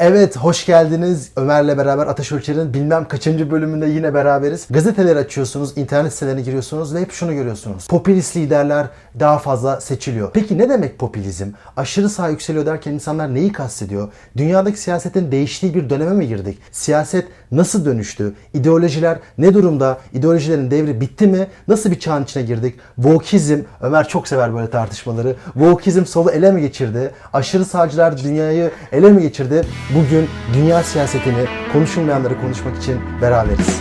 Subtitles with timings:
[0.00, 1.30] Evet, hoş geldiniz.
[1.36, 4.66] Ömer'le beraber Ateş Ölçer'in bilmem kaçıncı bölümünde yine beraberiz.
[4.70, 7.86] Gazeteleri açıyorsunuz, internet sitelerine giriyorsunuz ve hep şunu görüyorsunuz.
[7.86, 8.86] Popülist liderler
[9.20, 10.30] daha fazla seçiliyor.
[10.34, 11.46] Peki ne demek popülizm?
[11.76, 14.08] Aşırı sağ yükseliyor derken insanlar neyi kastediyor?
[14.36, 16.58] Dünyadaki siyasetin değiştiği bir döneme mi girdik?
[16.72, 18.32] Siyaset nasıl dönüştü?
[18.54, 19.98] İdeolojiler ne durumda?
[20.12, 21.46] İdeolojilerin devri bitti mi?
[21.68, 22.74] Nasıl bir çağın içine girdik?
[22.98, 25.36] Vokizm, Ömer çok sever böyle tartışmaları.
[25.56, 27.10] Vokizm solu ele mi geçirdi?
[27.32, 29.64] Aşırı sağcılar dünyayı ele mi geçirdi?
[29.94, 33.80] Bugün dünya siyasetini, konuşulmayanları konuşmak için beraberiz.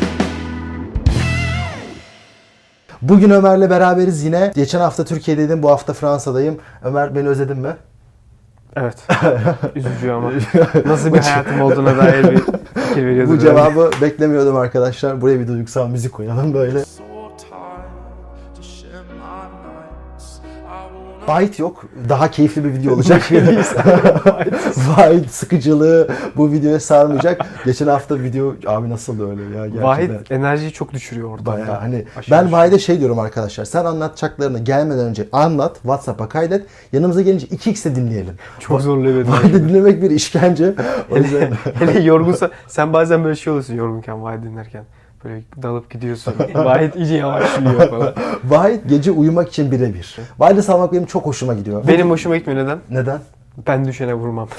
[3.01, 4.51] Bugün Ömer'le beraberiz yine.
[4.55, 6.57] Geçen hafta Türkiye'deydim, bu hafta Fransa'dayım.
[6.83, 7.75] Ömer beni özledin mi?
[8.75, 8.95] Evet.
[9.75, 10.31] Üzücü ama.
[10.85, 12.39] Nasıl bir hayatım olduğuna dair bir
[12.75, 13.31] fikir veriyordu.
[13.31, 15.21] Bu cevabı beklemiyordum arkadaşlar.
[15.21, 16.79] Buraya bir duygusal müzik koyalım böyle.
[21.27, 21.85] Byte yok.
[22.09, 23.31] Daha keyifli bir video olacak.
[23.31, 27.45] Byte sıkıcılığı bu videoya sarmayacak.
[27.65, 29.83] Geçen hafta video abi nasıl öyle ya gerçekten.
[29.83, 31.51] Vahit enerjiyi çok düşürüyor ortamda.
[31.51, 32.51] Bayağı hani Aşırı ben.
[32.51, 33.65] Vahide şey diyorum arkadaşlar.
[33.65, 35.75] Sen anlatacaklarını gelmeden önce anlat.
[35.75, 36.65] WhatsApp'a kaydet.
[36.93, 38.33] Yanımıza gelince 2x'e dinleyelim.
[38.59, 39.31] Çok zorluyor beni.
[39.31, 40.73] Vahide dinlemek bir işkence.
[41.11, 44.83] O yüzden Hele yorgunsa sen bazen böyle şey oluyorsun yorgunken Vahit dinlerken.
[45.23, 46.33] Böyle dalıp gidiyorsun.
[46.55, 48.13] Vahit iyice yavaşlıyor falan.
[48.43, 50.15] Vahit gece uyumak için birebir.
[50.39, 51.87] Vahide salmak benim çok hoşuma gidiyor.
[51.87, 52.79] Benim hoşuma gitmiyor neden?
[52.89, 53.19] Neden?
[53.67, 54.49] Ben düşene vurmam.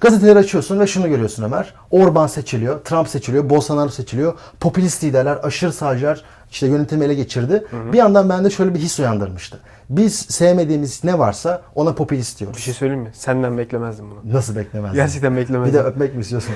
[0.00, 1.74] Gazeteleri açıyorsun ve şunu görüyorsun Ömer.
[1.90, 4.34] Orban seçiliyor, Trump seçiliyor, Bolsonaro seçiliyor.
[4.60, 7.64] Popülist liderler, aşırı sağcılar işte yönetimi ele geçirdi.
[7.92, 9.58] Bir yandan bende şöyle bir his uyandırmıştı.
[9.90, 12.56] Biz sevmediğimiz ne varsa ona popülist diyoruz.
[12.56, 13.10] Bir şey söyleyeyim mi?
[13.12, 14.34] Senden beklemezdim bunu.
[14.34, 14.96] Nasıl beklemezdin?
[14.96, 15.80] Gerçekten Bir de beklemezdim.
[15.80, 16.54] öpmek mi istiyorsun?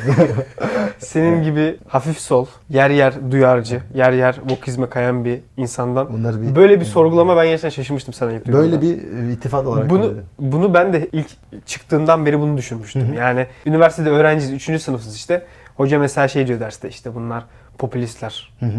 [0.98, 6.56] Senin gibi hafif sol, yer yer duyarcı, yer yer vokizme kayan bir insandan Bunları bir-
[6.56, 8.62] böyle bir sorgulama ben gerçekten şaşırmıştım sana ilk duyduğumda.
[8.64, 10.24] Böyle bir e, ittifak olarak Bunu söyledim.
[10.38, 11.26] bunu ben de ilk
[11.66, 13.14] çıktığından beri bunu düşünmüştüm.
[13.18, 14.82] Yani üniversitede öğrenciyiz, 3.
[14.82, 15.46] sınıfız işte.
[15.76, 17.44] Hoca mesela şey diyor derste işte bunlar
[17.78, 18.52] popülistler.
[18.60, 18.70] Hı hı.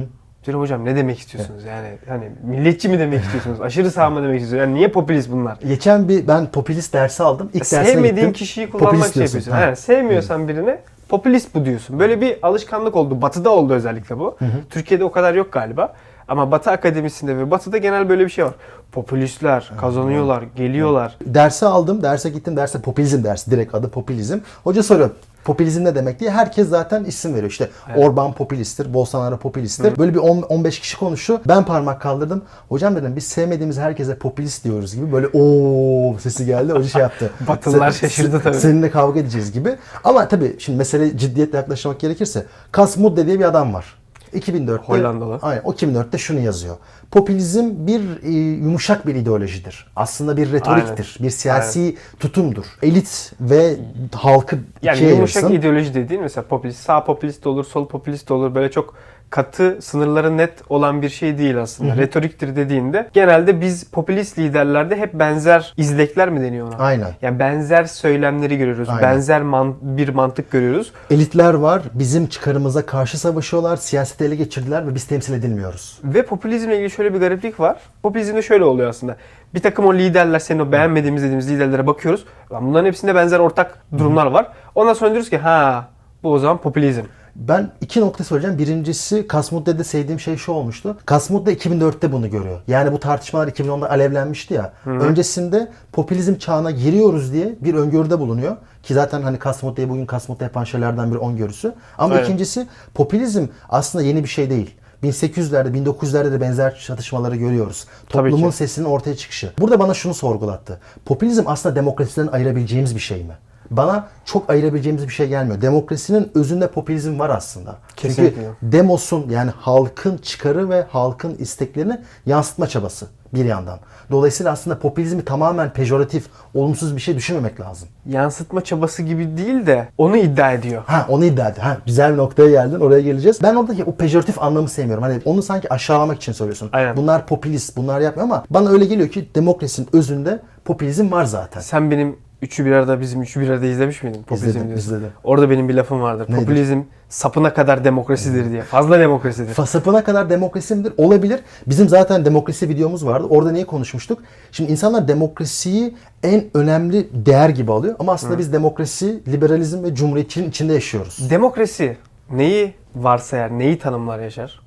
[0.46, 3.62] Diyorum hocam ne demek istiyorsunuz yani hani milliyetçi mi demek istiyorsunuz?
[3.62, 4.60] Aşırı sağ mı demek istiyorsunuz?
[4.62, 5.58] Yani niye popülist bunlar?
[5.68, 7.50] Geçen bir ben popülist dersi aldım.
[7.54, 8.34] İlk dersine Sevmediğin gittim.
[8.34, 9.38] kişiyi kullanmak Popülist şey diyorsun.
[9.38, 9.52] yapıyorsun.
[9.62, 9.66] Ha.
[9.66, 10.80] Yani sevmiyorsan birine
[11.10, 12.00] popülist bu diyorsun.
[12.00, 13.22] Böyle bir alışkanlık oldu.
[13.22, 14.38] Batı'da oldu özellikle bu.
[14.70, 15.94] Türkiye'de o kadar yok galiba.
[16.28, 18.54] Ama Batı Akademisi'nde ve Batı'da genel böyle bir şey var.
[18.92, 21.16] Popülistler kazanıyorlar, geliyorlar.
[21.26, 22.58] Dersi aldım, derse gittim.
[22.58, 23.52] Derse popülizm dersi.
[23.52, 24.38] Direkt adı popülizm.
[24.64, 25.10] Hoca soruyor.
[25.44, 27.50] Popülizm ne demek diye herkes zaten isim veriyor.
[27.50, 29.98] İşte Orban popülisttir, Bolsonaro popülisttir.
[29.98, 31.42] Böyle bir 10 15 kişi konuştu.
[31.48, 32.44] Ben parmak kaldırdım.
[32.70, 36.74] Hocam dedim biz sevmediğimiz herkese popülist diyoruz gibi böyle o sesi geldi.
[36.74, 37.32] Hoca şey yaptı.
[37.48, 38.58] Batılılar Sen- şaşırdı tabii.
[38.58, 39.76] Seninle kavga edeceğiz gibi.
[40.04, 44.03] Ama tabii şimdi mesele ciddiyetle yaklaşmak gerekirse Kasmudde diye bir adam var.
[44.34, 45.40] 2004'te Hollandalı.
[45.42, 46.76] Aynen o 2004'te şunu yazıyor.
[47.12, 48.30] Popülizm bir e,
[48.64, 49.88] yumuşak bir ideolojidir.
[49.96, 51.18] Aslında bir retoriktir.
[51.22, 52.66] Bir siyasi tutumdur.
[52.82, 53.76] Elit ve
[54.14, 55.60] halkı Yani ikiye yumuşak ayırsın.
[55.60, 58.56] ideoloji dediğin mesela popülist, sağ popülist olur, sol popülist olur.
[58.56, 58.96] Böyle çok
[59.34, 61.98] katı, sınırları net olan bir şey değil aslında.
[61.98, 66.78] Retoriktir dediğinde genelde biz popülist liderlerde hep benzer izlekler mi deniyor ona?
[66.78, 67.08] Aynen.
[67.22, 68.90] Yani benzer söylemleri görüyoruz.
[68.90, 69.02] Aynen.
[69.04, 70.92] Benzer man- bir mantık görüyoruz.
[71.12, 71.82] Elitler var.
[71.94, 73.78] Bizim çıkarımıza karşı savaşıyorlar.
[73.78, 76.00] Siyaseti ele geçirdiler ve biz temsil edilmiyoruz.
[76.04, 77.78] Ve popülizmle ilgili şöyle bir gariplik var.
[78.04, 79.16] Popülizmde şöyle oluyor aslında.
[79.54, 82.26] Bir takım o liderler, senin o beğenmediğimiz dediğimiz liderlere bakıyoruz.
[82.52, 84.48] Lan bunların hepsinde benzer ortak durumlar var.
[84.76, 85.88] Ondan sonra diyoruz ki ha
[86.24, 87.04] bu o zaman popülizm.
[87.36, 88.58] Ben iki nokta söyleyeceğim.
[88.58, 90.98] Birincisi Kasmudde'de sevdiğim şey şu olmuştu.
[91.06, 92.62] Kasmudde 2004'te bunu görüyor.
[92.68, 94.74] Yani bu tartışmalar 2010'da alevlenmişti ya.
[94.86, 98.58] Öncesinde popülizm çağına giriyoruz diye bir öngörüde bulunuyor.
[98.84, 101.74] Ki zaten hani Kasmudde'yi bugün Kasmudde yapan şeylerden bir öngörüsü.
[101.98, 102.26] Ama Aynen.
[102.26, 104.76] ikincisi popülizm aslında yeni bir şey değil.
[105.04, 107.88] 1800'lerde, 1900'lerde de benzer çatışmaları görüyoruz.
[108.10, 109.54] Toplumun sesinin ortaya çıkışı.
[109.60, 110.80] Burada bana şunu sorgulattı.
[111.06, 113.34] Popülizm aslında demokrasiden ayırabileceğimiz bir şey mi?
[113.78, 115.62] Bana çok ayırabileceğimiz bir şey gelmiyor.
[115.62, 117.76] Demokrasinin özünde popülizm var aslında.
[117.96, 118.36] Kesinlikle.
[118.36, 123.80] Çünkü demosun yani halkın çıkarı ve halkın isteklerini yansıtma çabası bir yandan.
[124.12, 127.90] Dolayısıyla aslında popülizmi tamamen pejoratif, olumsuz bir şey düşünmemek lazım.
[128.06, 130.84] Yansıtma çabası gibi değil de onu iddia ediyor.
[130.86, 131.62] Ha onu iddia etti.
[131.62, 132.80] Ha güzel bir noktaya geldin.
[132.80, 133.40] Oraya geleceğiz.
[133.44, 135.04] Ben oradaki o pejoratif anlamı sevmiyorum.
[135.04, 136.70] Hani onu sanki aşağılamak için söylüyorsun.
[136.74, 136.98] Aynen.
[136.98, 141.62] Bunlar popülist, bunlar yapmıyor ama bana öyle geliyor ki demokrasinin özünde popülizm var zaten.
[141.62, 144.24] Sen benim Üçü bir arada bizim Üçü bir arada izlemiş miydin?
[144.24, 145.10] Popülizm İzledim, izledim.
[145.24, 146.26] Orada benim bir lafım vardır.
[146.30, 146.40] Nedir?
[146.40, 148.62] Popülizm sapına kadar demokrasidir diye.
[148.62, 149.54] Fazla demokrasidir.
[149.54, 150.94] Fasapına kadar demokrasi midir?
[150.98, 151.40] Olabilir.
[151.68, 153.28] Bizim zaten demokrasi videomuz vardı.
[153.30, 154.20] Orada neyi konuşmuştuk?
[154.52, 157.96] Şimdi insanlar demokrasiyi en önemli değer gibi alıyor.
[158.00, 161.30] Ama aslında biz demokrasi, liberalizm ve cumhuriyetçiliğin içinde yaşıyoruz.
[161.30, 161.98] Demokrasi
[162.32, 164.62] neyi varsayar, neyi tanımlar yaşar?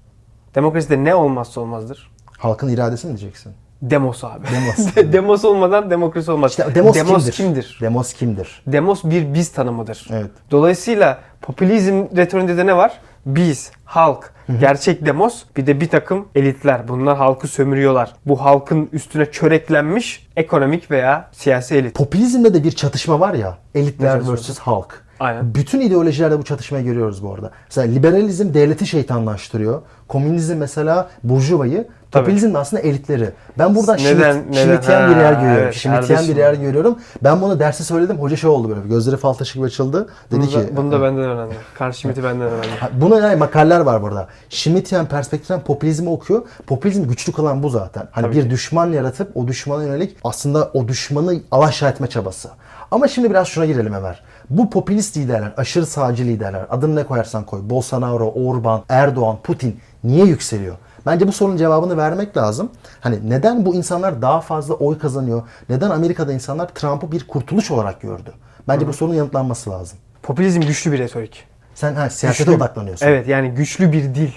[0.55, 2.11] Demokraside ne olmazsa olmazdır?
[2.38, 3.52] Halkın iradesi mi diyeceksin?
[3.82, 4.46] Demos abi.
[4.52, 4.96] Demos.
[5.12, 6.50] Demos olmadan demokrasi olmaz.
[6.50, 7.32] İşte demos, kimdir?
[7.32, 7.78] kimdir?
[7.81, 8.62] Demos kimdir?
[8.67, 10.06] Demos bir biz tanımıdır.
[10.11, 10.31] Evet.
[10.50, 13.00] Dolayısıyla popülizm retorinde de ne var?
[13.26, 16.88] Biz, halk, gerçek demos bir de bir takım elitler.
[16.88, 18.12] Bunlar halkı sömürüyorlar.
[18.26, 21.94] Bu halkın üstüne çöreklenmiş ekonomik veya siyasi elit.
[21.94, 23.58] Popülizmde de bir çatışma var ya.
[23.75, 24.58] Elitler vs.
[24.58, 25.06] halk.
[25.20, 25.55] Aynen.
[25.55, 27.50] Bütün ideolojilerde bu çatışmayı görüyoruz bu arada.
[27.69, 29.82] Mesela liberalizm devleti şeytanlaştırıyor.
[30.08, 31.88] Komünizm mesela burjuvayı.
[32.16, 32.24] Tabii.
[32.24, 33.30] Popülizm de aslında elitleri.
[33.58, 35.10] Ben buradan Neden- Schmitt, neden?
[35.10, 35.62] Bir Ha, yer görüyorum.
[35.64, 36.28] evet, kardeşim.
[36.28, 36.98] bir yer görüyorum.
[37.24, 38.18] Ben bunu derste söyledim.
[38.18, 38.80] Hoca şey oldu böyle.
[38.88, 40.08] Gözleri fal taşı gibi açıldı.
[40.30, 41.56] Dedi Bunu ki da, bunu da benden öğrendim.
[41.78, 42.70] Karşı Schmitt'i benden öğrendim.
[42.80, 44.26] Ha, Buna yani makaleler var burada.
[44.50, 46.42] Schmittian perspektiften popülizmi okuyor.
[46.66, 48.08] Popülizm güçlü kalan bu zaten.
[48.10, 48.50] Hani Tabii bir ki.
[48.50, 52.48] düşman yaratıp o düşmana yönelik aslında o düşmanı alaşağı etme çabası.
[52.90, 54.22] Ama şimdi biraz şuna girelim Ömer.
[54.50, 60.24] Bu popülist liderler, aşırı sağcı liderler, adını ne koyarsan koy, Bolsonaro, Orban, Erdoğan, Putin niye
[60.24, 60.74] yükseliyor?
[61.06, 62.70] Bence bu sorunun cevabını vermek lazım.
[63.00, 65.43] Hani neden bu insanlar daha fazla oy kazanıyor?
[65.69, 68.32] Neden Amerika'da insanlar Trump'ı bir kurtuluş olarak gördü?
[68.69, 69.99] Bence bu sorunun yanıtlanması lazım.
[70.23, 71.44] Popülizm güçlü bir retorik.
[71.75, 73.06] Sen ha, siyasete Güçlü- odaklanıyorsun.
[73.06, 74.31] Evet yani güçlü bir dil.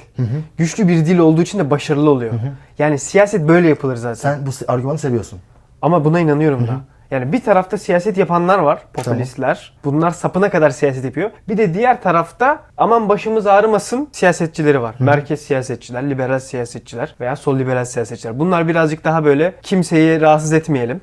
[0.58, 2.34] Güçlü bir dil olduğu için de başarılı oluyor.
[2.80, 4.14] Yani siyaset böyle yapılır zaten.
[4.14, 5.40] Sen bu argümanı seviyorsun.
[5.82, 6.80] Ama buna inanıyorum da.
[7.12, 9.74] Yani bir tarafta siyaset yapanlar var, popülistler.
[9.84, 11.32] Bunlar sapına kadar siyaset yapıyor.
[11.48, 14.96] Bir de diğer tarafta aman başımız ağrımasın siyasetçileri var.
[15.00, 18.40] Merkez siyasetçiler, liberal siyasetçiler veya sol liberal siyasetçiler.
[18.40, 21.02] Bunlar birazcık daha böyle kimseyi rahatsız etmeyelim.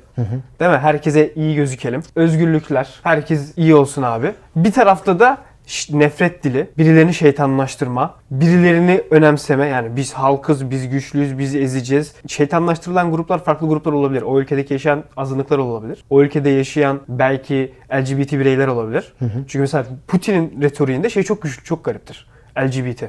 [0.59, 0.77] Değil mi?
[0.77, 2.03] Herkese iyi gözükelim.
[2.15, 4.31] Özgürlükler, herkes iyi olsun abi.
[4.55, 5.37] Bir tarafta da
[5.91, 12.13] nefret dili, birilerini şeytanlaştırma, birilerini önemseme yani biz halkız, biz güçlüyüz, biz ezeceğiz.
[12.27, 14.21] Şeytanlaştırılan gruplar farklı gruplar olabilir.
[14.21, 16.03] O ülkedeki yaşayan azınlıklar olabilir.
[16.09, 19.13] O ülkede yaşayan belki LGBT bireyler olabilir.
[19.19, 22.27] Çünkü mesela Putin'in retoriğinde şey çok güçlü, çok gariptir.
[22.57, 23.03] LGBT.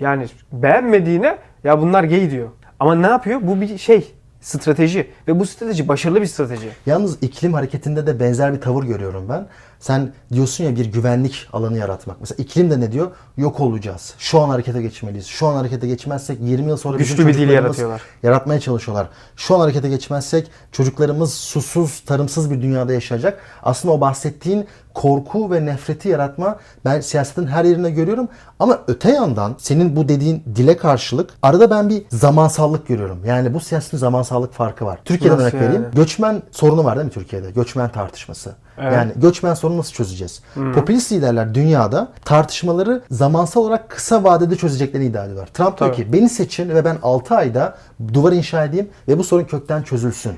[0.00, 2.48] Yani beğenmediğine ya bunlar gay diyor.
[2.80, 3.40] Ama ne yapıyor?
[3.42, 6.68] Bu bir şey, strateji ve bu strateji başarılı bir strateji.
[6.86, 9.46] Yalnız iklim hareketinde de benzer bir tavır görüyorum ben.
[9.84, 12.16] Sen diyorsun ya bir güvenlik alanı yaratmak.
[12.20, 13.10] Mesela iklim de ne diyor?
[13.36, 14.14] Yok olacağız.
[14.18, 15.26] Şu an harekete geçmeliyiz.
[15.26, 18.02] Şu an harekete geçmezsek 20 yıl sonra Güçlü bir dil yaratıyorlar.
[18.22, 19.08] Yaratmaya çalışıyorlar.
[19.36, 23.40] Şu an harekete geçmezsek çocuklarımız susuz, tarımsız bir dünyada yaşayacak.
[23.62, 28.28] Aslında o bahsettiğin korku ve nefreti yaratma ben siyasetin her yerinde görüyorum.
[28.58, 33.18] Ama öte yandan senin bu dediğin dile karşılık arada ben bir zamansallık görüyorum.
[33.26, 34.98] Yani bu siyasetin zamansallık farkı var.
[35.04, 35.82] Türkiye'den Nasıl örnek vereyim.
[35.82, 35.94] yani?
[35.94, 37.50] Göçmen sorunu var değil mi Türkiye'de?
[37.50, 38.52] Göçmen tartışması.
[38.78, 38.92] Evet.
[38.92, 40.42] Yani göçmen sorunu nasıl çözeceğiz?
[40.74, 45.46] Popülist liderler dünyada tartışmaları zamansal olarak kısa vadede çözeceklerini iddia ediyorlar.
[45.46, 46.04] Trump diyor Tabii.
[46.04, 47.76] ki beni seçin ve ben 6 ayda
[48.14, 50.32] duvar inşa edeyim ve bu sorun kökten çözülsün.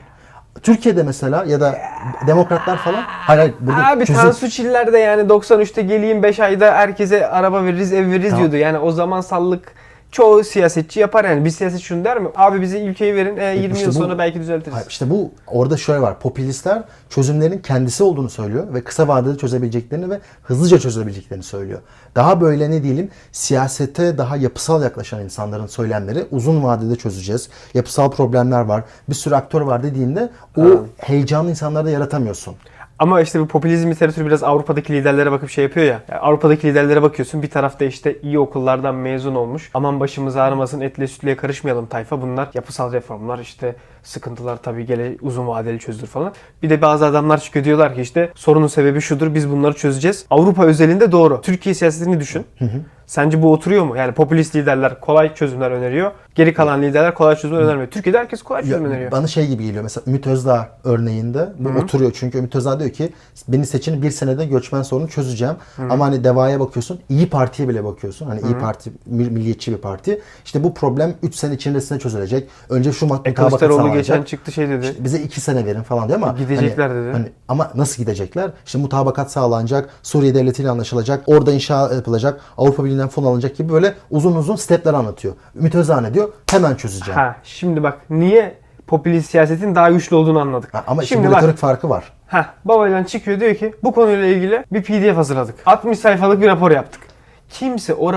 [0.63, 1.79] Türkiye'de mesela ya da
[2.27, 6.75] demokratlar falan hayır hayır burada Abi çözüm- Tansu Çiller de yani 93'te geleyim 5 ayda
[6.75, 8.39] herkese araba veririz ev veririz Tamam.
[8.41, 8.57] diyordu.
[8.57, 9.73] Yani o zaman sallık
[10.13, 11.45] çoğu siyasetçi yapar yani.
[11.45, 12.29] Bir siyasetçi şunu der mi?
[12.37, 14.75] Abi bize ülkeyi verin e, 20 işte yıl bu- sonra belki düzeltiriz.
[14.75, 16.19] Hayır, işte bu orada şöyle var.
[16.21, 21.81] Popülistler çözümlerin kendisi olduğunu söylüyor ve kısa vadede çözebileceklerini ve hızlıca çözebileceklerini söylüyor.
[22.15, 27.49] Daha böyle ne diyelim siyasete daha yapısal yaklaşan insanların söylemleri uzun vadede çözeceğiz.
[27.75, 28.85] Yapısal problemler var.
[29.09, 30.63] Bir sürü aktör var dediğinde o
[30.97, 32.55] heyecanlı insanlarda yaratamıyorsun.
[32.99, 36.03] Ama işte bu popülizm literatürü biraz Avrupa'daki liderlere bakıp şey yapıyor ya.
[36.09, 39.71] Yani Avrupa'daki liderlere bakıyorsun bir tarafta işte iyi okullardan mezun olmuş.
[39.75, 42.23] Aman başımız ağrımasın etle sütle karışmayalım tayfa.
[42.23, 46.33] Bunlar yapısal reformlar işte sıkıntılar tabii gele uzun vadeli çözülür falan.
[46.63, 50.27] Bir de bazı adamlar çıkıyor diyorlar ki işte sorunun sebebi şudur biz bunları çözeceğiz.
[50.31, 51.41] Avrupa özelinde doğru.
[51.41, 52.47] Türkiye siyasetini düşün.
[53.07, 53.97] Sence bu oturuyor mu?
[53.97, 56.11] Yani popülist liderler kolay çözümler öneriyor.
[56.35, 57.89] Geri kalan liderler kolay çözümler önermiyor.
[57.91, 59.11] Türkiye'de herkes kolay Ya, çözüm öneriyor.
[59.13, 63.13] bana şey gibi geliyor mesela Ümit Özdağ örneğinde bu oturuyor çünkü Ümit Özdağ diyor ki
[63.49, 65.55] beni seçin bir senede göçmen sorunu çözeceğim
[65.91, 70.21] ama hani Deva'ya bakıyorsun İyi Parti'ye bile bakıyorsun hani İyi Parti mil- milliyetçi bir parti
[70.45, 74.69] işte bu problem 3 sene içerisinde çözülecek önce şu mat- E, Kılıçdaroğlu geçen çıktı şey
[74.69, 74.87] dedi.
[74.87, 77.13] İşte bize 2 sene verin falan diyor ama Gidecekler hani- dedi.
[77.13, 78.51] hani ama nasıl gidecekler?
[78.67, 83.95] İşte mutabakat sağlanacak, Suriye devletiyle anlaşılacak, orada inşa yapılacak, Avrupa Birliği'nden fon alınacak gibi böyle
[84.11, 85.35] uzun uzun stepler anlatıyor.
[85.57, 86.29] Ümit Özdağ ne diyor?
[86.51, 87.21] Hemen çözeceğim.
[87.21, 88.55] Ha şimdi bak niye
[88.87, 90.75] popülist siyasetin daha güçlü olduğunu anladık.
[90.75, 92.13] Ha, Ama şimdi bak retorik farkı var.
[92.27, 95.55] ha babacan çıkıyor diyor ki bu konuyla ilgili bir PDF hazırladık.
[95.67, 97.01] 60 sayfalık bir rapor yaptık.
[97.51, 98.13] Kimse o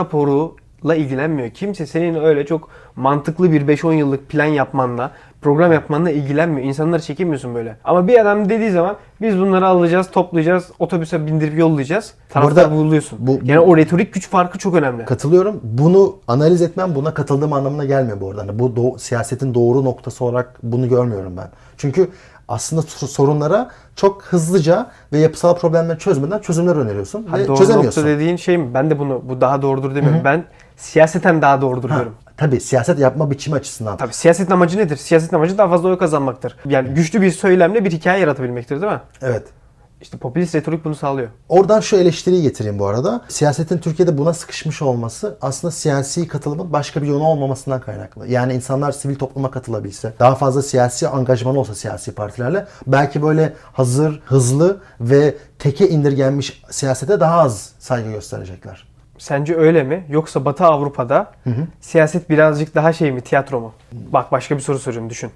[0.80, 1.50] raporla ilgilenmiyor.
[1.50, 6.68] Kimse senin öyle çok mantıklı bir 5-10 yıllık plan yapmanla, program yapmanla ilgilenmiyor.
[6.68, 7.78] İnsanları çekemiyorsun böyle.
[7.84, 12.14] Ama bir adam dediği zaman biz bunları alacağız, toplayacağız, otobüse bindirip yollayacağız.
[12.30, 13.20] Taraftar Burada buluyorsun.
[13.22, 15.06] bu- yani o retorik güç farkı çok önemli.
[15.06, 15.60] Katılıyorum.
[15.64, 18.42] Bunu analiz etmem buna katıldığım anlamına gelmiyor bu arada.
[18.42, 21.48] Hani bu do- siyasetin doğru noktası olarak bunu görmüyorum ben.
[21.78, 22.10] Çünkü
[22.48, 28.02] aslında sor- sorunlara çok hızlıca ve yapısal problemleri çözmeden çözümler öneriyorsun Ha, ve doğru çözemiyorsun.
[28.02, 28.74] nokta dediğin şey mi?
[28.74, 30.22] Ben de bunu bu daha doğrudur demiyorum.
[30.24, 30.44] Ben
[30.80, 32.16] siyaseten daha doğrudur diyorum.
[32.38, 33.98] tabii siyaset yapma biçimi açısından.
[33.98, 34.98] Tabii siyasetin amacı nedir?
[34.98, 36.56] Siyasetin amacı daha fazla oy kazanmaktır.
[36.66, 39.02] Yani güçlü bir söylemle bir hikaye yaratabilmektir değil mi?
[39.22, 39.44] Evet.
[40.02, 41.28] İşte popülist retorik bunu sağlıyor.
[41.50, 43.22] Oradan şu eleştiriyi getireyim bu arada.
[43.28, 48.28] Siyasetin Türkiye'de buna sıkışmış olması aslında siyasi katılımın başka bir yolu olmamasından kaynaklı.
[48.28, 54.22] Yani insanlar sivil topluma katılabilse, daha fazla siyasi angajman olsa siyasi partilerle belki böyle hazır,
[54.26, 58.89] hızlı ve teke indirgenmiş siyasete daha az saygı gösterecekler.
[59.20, 60.04] Sence öyle mi?
[60.10, 61.32] Yoksa Batı Avrupa'da
[61.82, 63.22] siyaset birazcık daha şey mi?
[63.22, 63.74] Tiyatro mu?
[63.92, 65.32] Bak başka bir soru soruyorum düşün.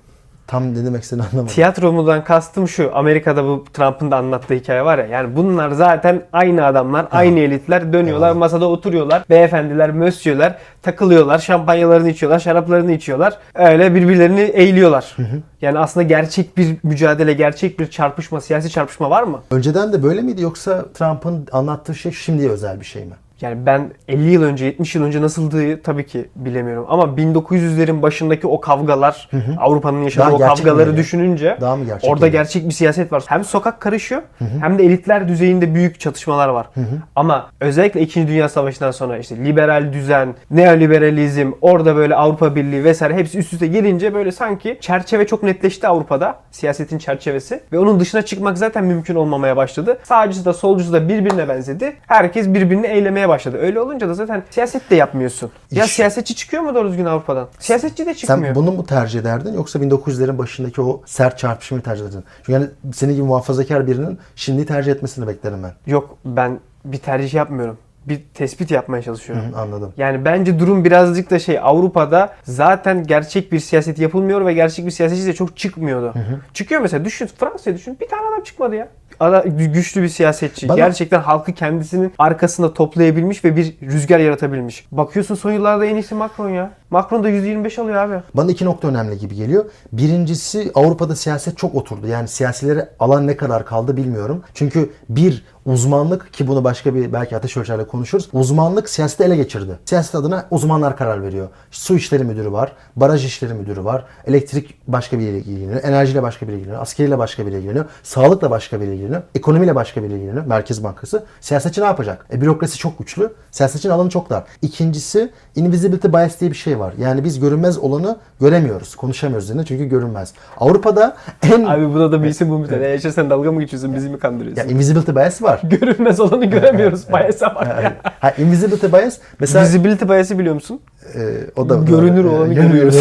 [0.48, 1.54] Tam ne demek istediğini anlamadım.
[1.56, 2.92] Tiyatromudan kastım şu.
[2.96, 5.06] Amerika'da bu Trump'ın da anlattığı hikaye var ya.
[5.06, 8.40] Yani bunlar zaten aynı adamlar, aynı elitler dönüyorlar, Tamam.
[8.40, 9.24] masada oturuyorlar.
[9.30, 13.38] Beyefendiler, mösyöler takılıyorlar, şampanyalarını içiyorlar, şaraplarını içiyorlar.
[13.56, 15.16] Öyle birbirlerini eğliyorlar.
[15.62, 19.40] Yani aslında gerçek bir mücadele, gerçek bir çarpışma, siyasi çarpışma var mı?
[19.52, 23.13] Önceden de böyle miydi yoksa Trump'ın anlattığı şey şimdiye özel bir şey mi?
[23.42, 26.86] Yani ben 50 yıl önce, 70 yıl önce nasıldığı tabii ki bilemiyorum.
[26.90, 30.98] Ama 1900'lerin başındaki o kavgalar, Avrupa'nın yaşadığı Daha o gerçek kavgaları miydi?
[31.02, 32.32] düşününce Daha mı gerçek orada miydi?
[32.32, 33.24] gerçek bir siyaset var.
[33.28, 34.22] Hem sokak karışıyor
[34.60, 36.68] hem de elitler düzeyinde büyük çatışmalar var.
[37.16, 38.28] Ama özellikle 2.
[38.28, 43.68] Dünya Savaşı'ndan sonra işte liberal düzen, neoliberalizm, orada böyle Avrupa Birliği vesaire hepsi üst üste
[43.68, 46.36] gelince böyle sanki çerçeve çok netleşti Avrupa'da.
[46.52, 47.63] Siyasetin çerçevesi.
[47.72, 49.98] Ve onun dışına çıkmak zaten mümkün olmamaya başladı.
[50.04, 51.94] Sağcısı da solcusu da birbirine benzedi.
[52.08, 53.58] Herkes birbirini eylemeye başladı.
[53.62, 55.51] Öyle olunca da zaten siyaset de yapmıyorsun.
[55.72, 57.48] Ya İş- siyasetçi çıkıyor mu doğru düzgün Avrupa'dan?
[57.60, 58.46] Siyasetçi de çıkmıyor.
[58.46, 62.24] Sen bunu mu tercih ederdin yoksa 1900'lerin başındaki o sert çarpışmayı tercih ederdin?
[62.38, 65.92] Çünkü yani senin gibi muhafazakar birinin şimdi tercih etmesini beklerim ben.
[65.92, 67.77] Yok ben bir tercih yapmıyorum.
[68.06, 69.46] Bir tespit yapmaya çalışıyorum.
[69.53, 69.94] Hı, anladım.
[69.98, 74.92] Yani bence durum birazcık da şey Avrupa'da zaten gerçek bir siyaset yapılmıyor ve gerçek bir
[74.92, 76.13] siyasetçi de çok çıkmıyordu.
[76.53, 78.88] Çıkıyor mesela düşün Fransa'ya düşün bir tane adam çıkmadı ya.
[79.24, 80.70] Ada, güçlü bir siyasetçi.
[80.70, 84.86] Bana- Gerçekten halkı kendisinin arkasında toplayabilmiş ve bir rüzgar yaratabilmiş.
[84.92, 86.72] Bakıyorsun son yıllarda en iyisi Macron ya.
[86.94, 88.16] Macron da 125 alıyor abi.
[88.34, 89.66] Bana iki nokta önemli gibi geliyor.
[89.92, 92.08] Birincisi Avrupa'da siyaset çok oturdu.
[92.08, 94.44] Yani siyasilere alan ne kadar kaldı bilmiyorum.
[94.54, 98.30] Çünkü bir uzmanlık ki bunu başka bir belki Ateş Ölçer'le konuşuruz.
[98.34, 99.80] Uzmanlık siyaseti ele geçirdi.
[99.86, 101.48] Siyaset adına uzmanlar karar veriyor.
[101.72, 106.56] Su işleri müdürü var, baraj işleri müdürü var, elektrik başka biri ilgileniyor, enerjiyle başka biri
[106.56, 111.24] ilgileniyor, askeriyle başka biri ilgileniyor, sağlıkla başka biri ilgileniyor, ekonomiyle başka biri ilgileniyor, Merkez Bankası.
[111.42, 112.26] Siyasetçi ne yapacak?
[112.34, 114.44] E, bürokrasi çok güçlü, siyasetçinin alanı çok dar.
[114.62, 116.83] İkincisi invisibility bias diye bir şey var.
[116.98, 120.34] Yani biz görünmez olanı göremiyoruz, konuşamıyoruz üzerine çünkü görünmez.
[120.58, 122.78] Avrupa'da en Abi buna da bir isim bulmuşlar.
[122.78, 123.06] Evet.
[123.06, 124.63] Eğer sen dalga mı geçiyorsun bizi mi kandırıyorsun?
[124.63, 125.62] ya invisibility bias var.
[125.80, 127.10] Görünmez olanı göremiyoruz.
[127.10, 127.96] Bias'a bak ya.
[128.20, 130.80] ha, invisibility bias mesela Visibility bias'ı biliyor musun?
[131.16, 131.20] e,
[131.56, 132.96] o da Görünür olanı görüyoruz.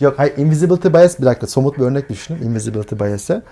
[0.00, 3.42] Yok hayır invisibility bias bir dakika somut bir örnek düşünün invisibility bias'e.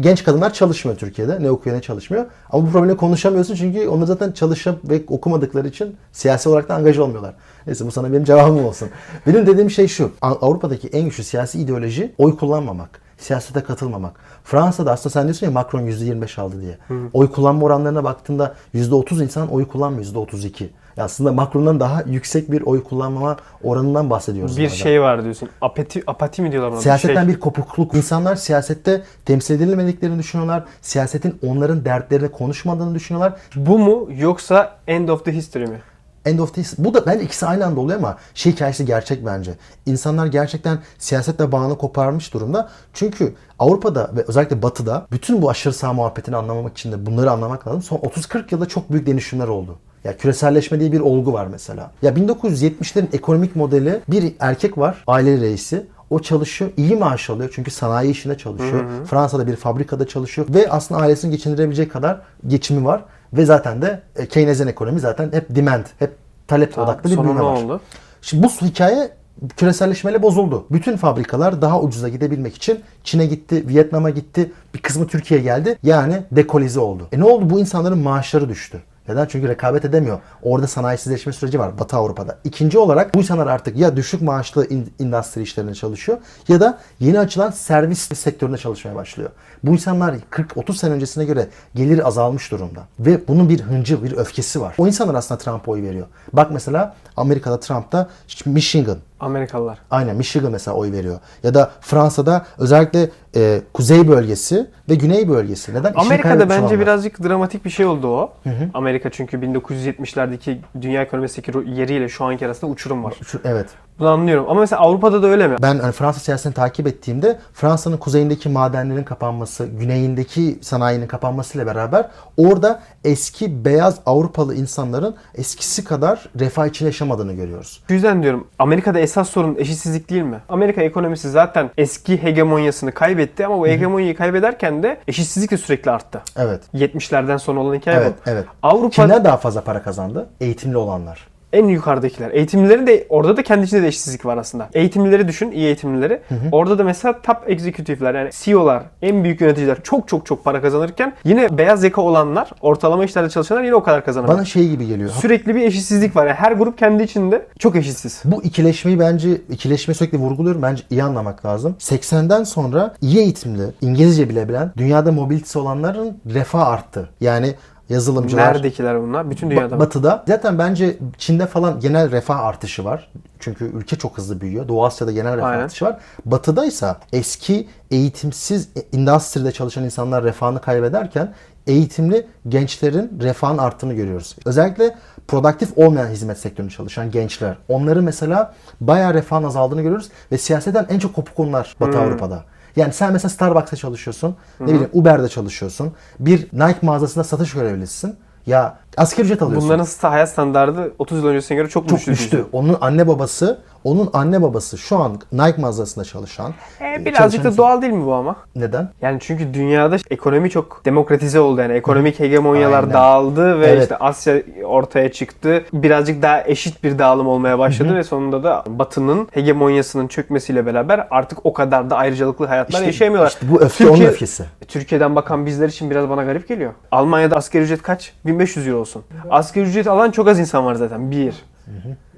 [0.00, 1.42] Genç kadınlar çalışmıyor Türkiye'de.
[1.42, 2.26] Ne okuyor ne çalışmıyor.
[2.50, 6.98] Ama bu problemi konuşamıyorsun çünkü onlar zaten çalışıp ve okumadıkları için siyasi olarak da angaj
[6.98, 7.34] olmuyorlar.
[7.66, 8.88] Neyse bu sana benim cevabım olsun.
[9.26, 10.12] Benim dediğim şey şu.
[10.22, 13.00] Av- Avrupa'daki en güçlü siyasi ideoloji oy kullanmamak.
[13.18, 14.16] Siyasete katılmamak.
[14.44, 16.78] Fransa'da aslında sen diyorsun ya Macron %25 aldı diye.
[17.12, 20.66] Oy kullanma oranlarına baktığında %30 insan oy kullanmıyor %32.
[20.98, 24.58] Aslında Macron'dan daha yüksek bir oy kullanmama oranından bahsediyoruz.
[24.58, 25.48] Bir şey var diyorsun.
[25.60, 26.78] Apati, apati mi diyorlar buna?
[26.78, 27.34] Bir Siyasetten şey.
[27.34, 27.94] bir kopukluk.
[27.94, 30.64] İnsanlar siyasette temsil edilmediklerini düşünüyorlar.
[30.82, 33.40] Siyasetin onların dertlerini konuşmadığını düşünüyorlar.
[33.56, 35.80] Bu mu yoksa end of the history mi?
[36.24, 36.74] End of this.
[36.78, 39.54] Bu da bence ikisi aynı anda oluyor ama şey hikayesi gerçek bence.
[39.86, 42.68] İnsanlar gerçekten siyasetle bağını koparmış durumda.
[42.92, 47.66] Çünkü Avrupa'da ve özellikle Batı'da bütün bu aşırı sağ muhabbetini anlamamak için de bunları anlamak
[47.66, 47.82] lazım.
[47.82, 49.78] Son 30-40 yılda çok büyük dönüşümler oldu.
[50.04, 51.90] Ya küreselleşme diye bir olgu var mesela.
[52.02, 55.86] Ya 1970'lerin ekonomik modeli bir erkek var, aile reisi.
[56.10, 58.84] O çalışıyor, iyi maaş alıyor çünkü sanayi işinde çalışıyor.
[59.06, 63.04] Fransa'da bir fabrikada çalışıyor ve aslında ailesini geçindirebilecek kadar geçimi var.
[63.32, 66.12] Ve zaten de e, Keynesyen ekonomi zaten hep demand, hep
[66.48, 67.62] talep odaklı bir büyüme var.
[67.62, 67.80] oldu?
[68.22, 69.10] Şimdi bu hikaye
[69.56, 70.66] küreselleşmeyle bozuldu.
[70.70, 75.78] Bütün fabrikalar daha ucuza gidebilmek için Çin'e gitti, Vietnam'a gitti, bir kısmı Türkiye'ye geldi.
[75.82, 77.08] Yani dekolize oldu.
[77.12, 77.50] E ne oldu?
[77.50, 78.82] Bu insanların maaşları düştü.
[79.08, 79.26] Neden?
[79.26, 80.18] Çünkü rekabet edemiyor.
[80.42, 82.38] Orada sanayisizleşme süreci var Batı Avrupa'da.
[82.44, 84.66] İkinci olarak bu insanlar artık ya düşük maaşlı
[84.98, 86.18] industri işlerinde çalışıyor
[86.48, 89.30] ya da yeni açılan servis sektöründe çalışmaya başlıyor.
[89.64, 92.80] Bu insanlar 40-30 sene öncesine göre gelir azalmış durumda.
[93.00, 94.74] Ve bunun bir hıncı, bir öfkesi var.
[94.78, 96.06] O insanlar aslında Trump'a oy veriyor.
[96.32, 98.08] Bak mesela Amerika'da Trump'ta
[98.46, 99.78] Michigan, Amerikalılar.
[99.90, 101.20] Aynen Michigan mesela oy veriyor.
[101.42, 105.74] Ya da Fransa'da özellikle e, kuzey bölgesi ve güney bölgesi.
[105.74, 105.92] Neden?
[105.96, 108.32] Amerika'da bence birazcık dramatik bir şey oldu o.
[108.74, 113.14] Amerika çünkü 1970'lerdeki dünya ekonomisindeki yeriyle şu anki arasında uçurum var.
[113.44, 113.66] Evet.
[113.98, 114.46] Bunu anlıyorum.
[114.48, 115.56] Ama mesela Avrupa'da da öyle mi?
[115.62, 122.82] Ben hani Fransa siyasetini takip ettiğimde Fransa'nın kuzeyindeki madenlerin kapanması, güneyindeki sanayinin kapanmasıyla beraber orada
[123.04, 127.82] eski beyaz Avrupalı insanların eskisi kadar refah içinde yaşamadığını görüyoruz.
[127.88, 130.38] Bu yüzden diyorum Amerika'da esas sorun eşitsizlik değil mi?
[130.48, 136.22] Amerika ekonomisi zaten eski hegemonyasını kaybetti ama bu hegemonyayı kaybederken de eşitsizlik de sürekli arttı.
[136.36, 136.60] Evet.
[136.74, 138.30] 70'lerden sonra olan hikaye Evet, bu.
[138.30, 138.44] evet.
[138.62, 140.28] Avrupa Kimler daha fazla para kazandı?
[140.40, 141.31] Eğitimli olanlar.
[141.52, 142.30] En yukarıdakiler.
[142.30, 144.68] Eğitimlilerin de orada da kendi içinde de eşitsizlik var aslında.
[144.74, 146.20] Eğitimlileri düşün, iyi eğitimlileri.
[146.52, 151.12] Orada da mesela top executive'ler yani CEO'lar, en büyük yöneticiler çok çok çok para kazanırken
[151.24, 154.38] yine beyaz yaka olanlar, ortalama işlerde çalışanlar yine o kadar kazanamıyor.
[154.38, 155.10] Bana şey gibi geliyor.
[155.10, 156.26] Sürekli bir eşitsizlik var.
[156.26, 158.22] Yani her grup kendi içinde çok eşitsiz.
[158.24, 160.62] Bu ikileşmeyi bence ikileşmeyi sürekli vurguluyorum.
[160.62, 161.76] Bence iyi anlamak lazım.
[161.78, 167.08] 80'den sonra iyi eğitimli, İngilizce bilebilen, dünyada mobilitesi olanların refah arttı.
[167.20, 167.54] Yani
[167.92, 169.30] yazılımcılar, Neredekiler bunlar?
[169.30, 169.80] Bütün dünyada.
[169.80, 173.10] Batı'da zaten bence Çin'de falan genel refah artışı var.
[173.40, 174.68] Çünkü ülke çok hızlı büyüyor.
[174.68, 175.64] Doğu Asya'da genel refah Aynen.
[175.64, 175.98] artışı var.
[176.24, 181.34] Batı'da ise eski eğitimsiz endüstride çalışan insanlar refahını kaybederken
[181.66, 184.36] eğitimli gençlerin refahın arttığını görüyoruz.
[184.44, 184.94] Özellikle
[185.28, 187.56] produktif olmayan hizmet sektöründe çalışan gençler.
[187.68, 192.06] Onların mesela bayağı refahın azaldığını görüyoruz ve siyasetten en çok kopuk onlar Batı Hmm.
[192.06, 192.44] Avrupa'da.
[192.76, 198.16] Yani sen mesela Starbucks'ta çalışıyorsun, ne bileyim Uber'de çalışıyorsun, bir Nike mağazasında satış görevlisisin.
[198.46, 199.68] Ya asgari ücret alıyorsun.
[199.68, 202.10] Bunların sta- hayat standardı 30 yıl öncesine göre çok, çok düştü.
[202.12, 202.46] düştü.
[202.52, 206.52] Onun anne babası, onun anne babası şu an Nike mağazasında çalışan.
[206.80, 208.36] E, birazcık da çalışan- doğal değil mi bu ama?
[208.56, 208.88] Neden?
[209.02, 212.94] Yani çünkü dünyada ekonomi çok demokratize oldu yani ekonomik hegemonyalar Aynen.
[212.94, 213.82] dağıldı ve Evet.
[213.82, 215.64] işte Asya ortaya çıktı.
[215.72, 221.46] Birazcık daha eşit bir dağılım olmaya başladı ve sonunda da Batı'nın hegemonyasının çökmesiyle beraber artık
[221.46, 223.30] o kadar da ayrıcalıklı hayatlar İşte- yaşayamıyorlar.
[223.30, 224.44] işte bu öfke Türkiye- onun öfkesi.
[224.68, 226.72] Türkiye'den bakan bizler için biraz bana garip geliyor.
[226.90, 228.12] Almanya'da asgari ücret kaç?
[228.26, 229.02] 1500 euro olsun.
[229.30, 231.10] Asgari ücret alan çok az insan var zaten.
[231.10, 231.34] Bir.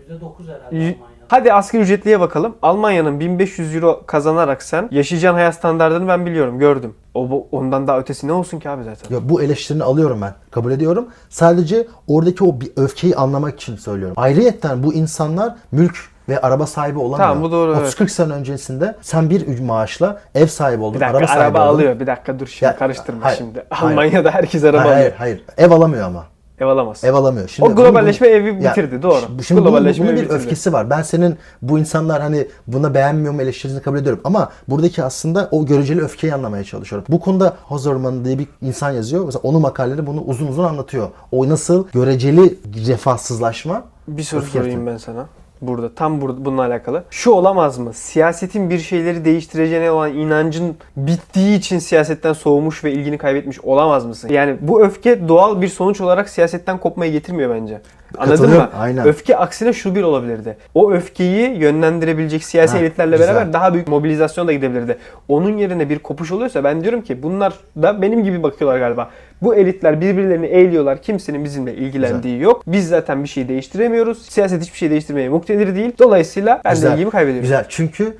[0.08, 0.94] %9 herhalde Almanya'da.
[1.28, 2.54] Hadi asgari ücretliye bakalım.
[2.62, 6.94] Almanya'nın 1500 euro kazanarak sen yaşayacağın hayat standartını ben biliyorum, gördüm.
[7.14, 9.14] O bu- ondan daha ötesi ne olsun ki abi zaten?
[9.16, 10.34] Ya bu eleştirini alıyorum ben.
[10.50, 11.06] Kabul ediyorum.
[11.28, 14.14] Sadece oradaki o bir öfkeyi anlamak için söylüyorum.
[14.18, 15.96] Ayrıyetten bu insanlar mülk
[16.28, 17.18] ve araba sahibi olamıyor.
[17.28, 21.32] Tamam, bu doğru, 30-40 sene öncesinde sen bir maaşla ev sahibi oldun, Bir dakika araba
[21.42, 21.74] araba, oldun.
[21.78, 22.00] alıyor.
[22.00, 23.64] Bir dakika dur şimdi Ya, karıştırma hayır, şimdi.
[23.70, 23.92] hayır.
[23.92, 25.12] Almanya'da herkes araba Hayır, alıyor.
[25.18, 25.68] hayır, hayır.
[25.68, 26.24] Ev alamıyor ama.
[26.60, 27.04] Ev alamaz.
[27.04, 27.48] Ev alamıyor.
[27.48, 29.20] Şimdi O globalleşme evi bitirdi, doğru.
[29.46, 30.36] Şimdi, bunun, Globalleşme bunun bir bitirdi.
[30.36, 30.90] öfkesi var.
[30.90, 34.20] Ben senin bu insanlar hani buna beğenmiyorum eleştirisini kabul ediyorum.
[34.24, 37.06] Ama buradaki aslında o göreceli öfkeyi anlamaya çalışıyorum.
[37.10, 39.24] Bu konuda Hozerman diye bir insan yazıyor.
[39.24, 41.08] Mesela onun makaleleri bunu uzun uzun anlatıyor.
[41.32, 45.26] O nasıl göreceli refahsızlaşma Bir soru sorayım ben sana.
[45.60, 47.04] Burada tam burada bununla alakalı.
[47.10, 47.92] Şu olamaz mı?
[47.92, 54.28] Siyasetin bir şeyleri değiştireceğine olan inancın bittiği için siyasetten soğumuş ve ilgini kaybetmiş olamaz mısın?
[54.28, 57.80] Yani bu öfke doğal bir sonuç olarak siyasetten kopmayı getirmiyor bence.
[58.18, 58.70] Anladın mı?
[58.78, 59.06] Aynen.
[59.06, 60.56] Öfke aksine şu bir olabilirdi.
[60.74, 63.34] O öfkeyi yönlendirebilecek siyasi Ha, elitlerle güzel.
[63.34, 64.98] beraber daha büyük mobilizasyon da gidebilirdi.
[65.28, 69.10] Onun yerine bir kopuş oluyorsa ben diyorum ki bunlar da benim gibi bakıyorlar galiba.
[69.42, 71.02] Bu elitler birbirlerini eğliyorlar.
[71.02, 72.62] Kimsenin bizimle ilgilendiği yok.
[72.66, 74.22] Biz zaten bir şey değiştiremiyoruz.
[74.22, 75.92] Siyaset hiçbir şey değiştirmeye muktedir değil.
[75.98, 77.42] Dolayısıyla ben de Güzel, ilgimi kaybediyorum.
[77.42, 77.64] Güzel.
[77.68, 78.16] Çünkü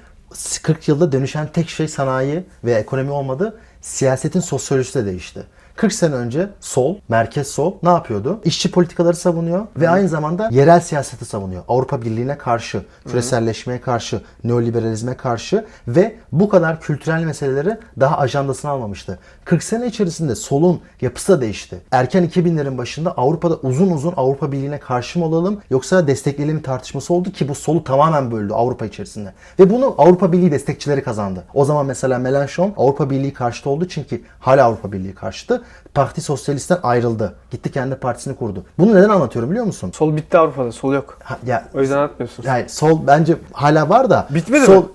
[0.63, 3.59] 40 yılda dönüşen tek şey sanayi ve ekonomi olmadı.
[3.81, 5.41] Siyasetin sosyolojisi de değişti.
[5.77, 8.41] 40 sene önce sol, merkez sol ne yapıyordu?
[8.45, 11.63] İşçi politikaları savunuyor ve aynı zamanda yerel siyaseti savunuyor.
[11.69, 19.19] Avrupa Birliği'ne karşı, küreselleşmeye karşı, neoliberalizme karşı ve bu kadar kültürel meseleleri daha ajandasına almamıştı.
[19.45, 21.79] 40 sene içerisinde solun yapısı da değişti.
[21.91, 27.33] Erken 2000'lerin başında Avrupa'da uzun uzun Avrupa Birliği'ne karşı mı olalım yoksa destekleyelim tartışması oldu
[27.33, 29.33] ki bu solu tamamen böldü Avrupa içerisinde.
[29.59, 31.45] Ve bunu Avrupa Birliği destekçileri kazandı.
[31.55, 35.64] O zaman mesela Mélenchon Avrupa Birliği karşıtı oldu çünkü hala Avrupa Birliği karşıtı.
[35.95, 37.35] Parti Sosyalist'ten ayrıldı.
[37.51, 38.65] Gitti kendi partisini kurdu.
[38.79, 39.91] Bunu neden anlatıyorum biliyor musun?
[39.95, 40.73] Sol bitti Avrupa'da.
[40.73, 41.19] Sol yok.
[41.25, 42.43] Ha, ya O yüzden anlatmıyorsun.
[42.47, 44.89] yani sol bence hala var da Bitmedi sol, mi?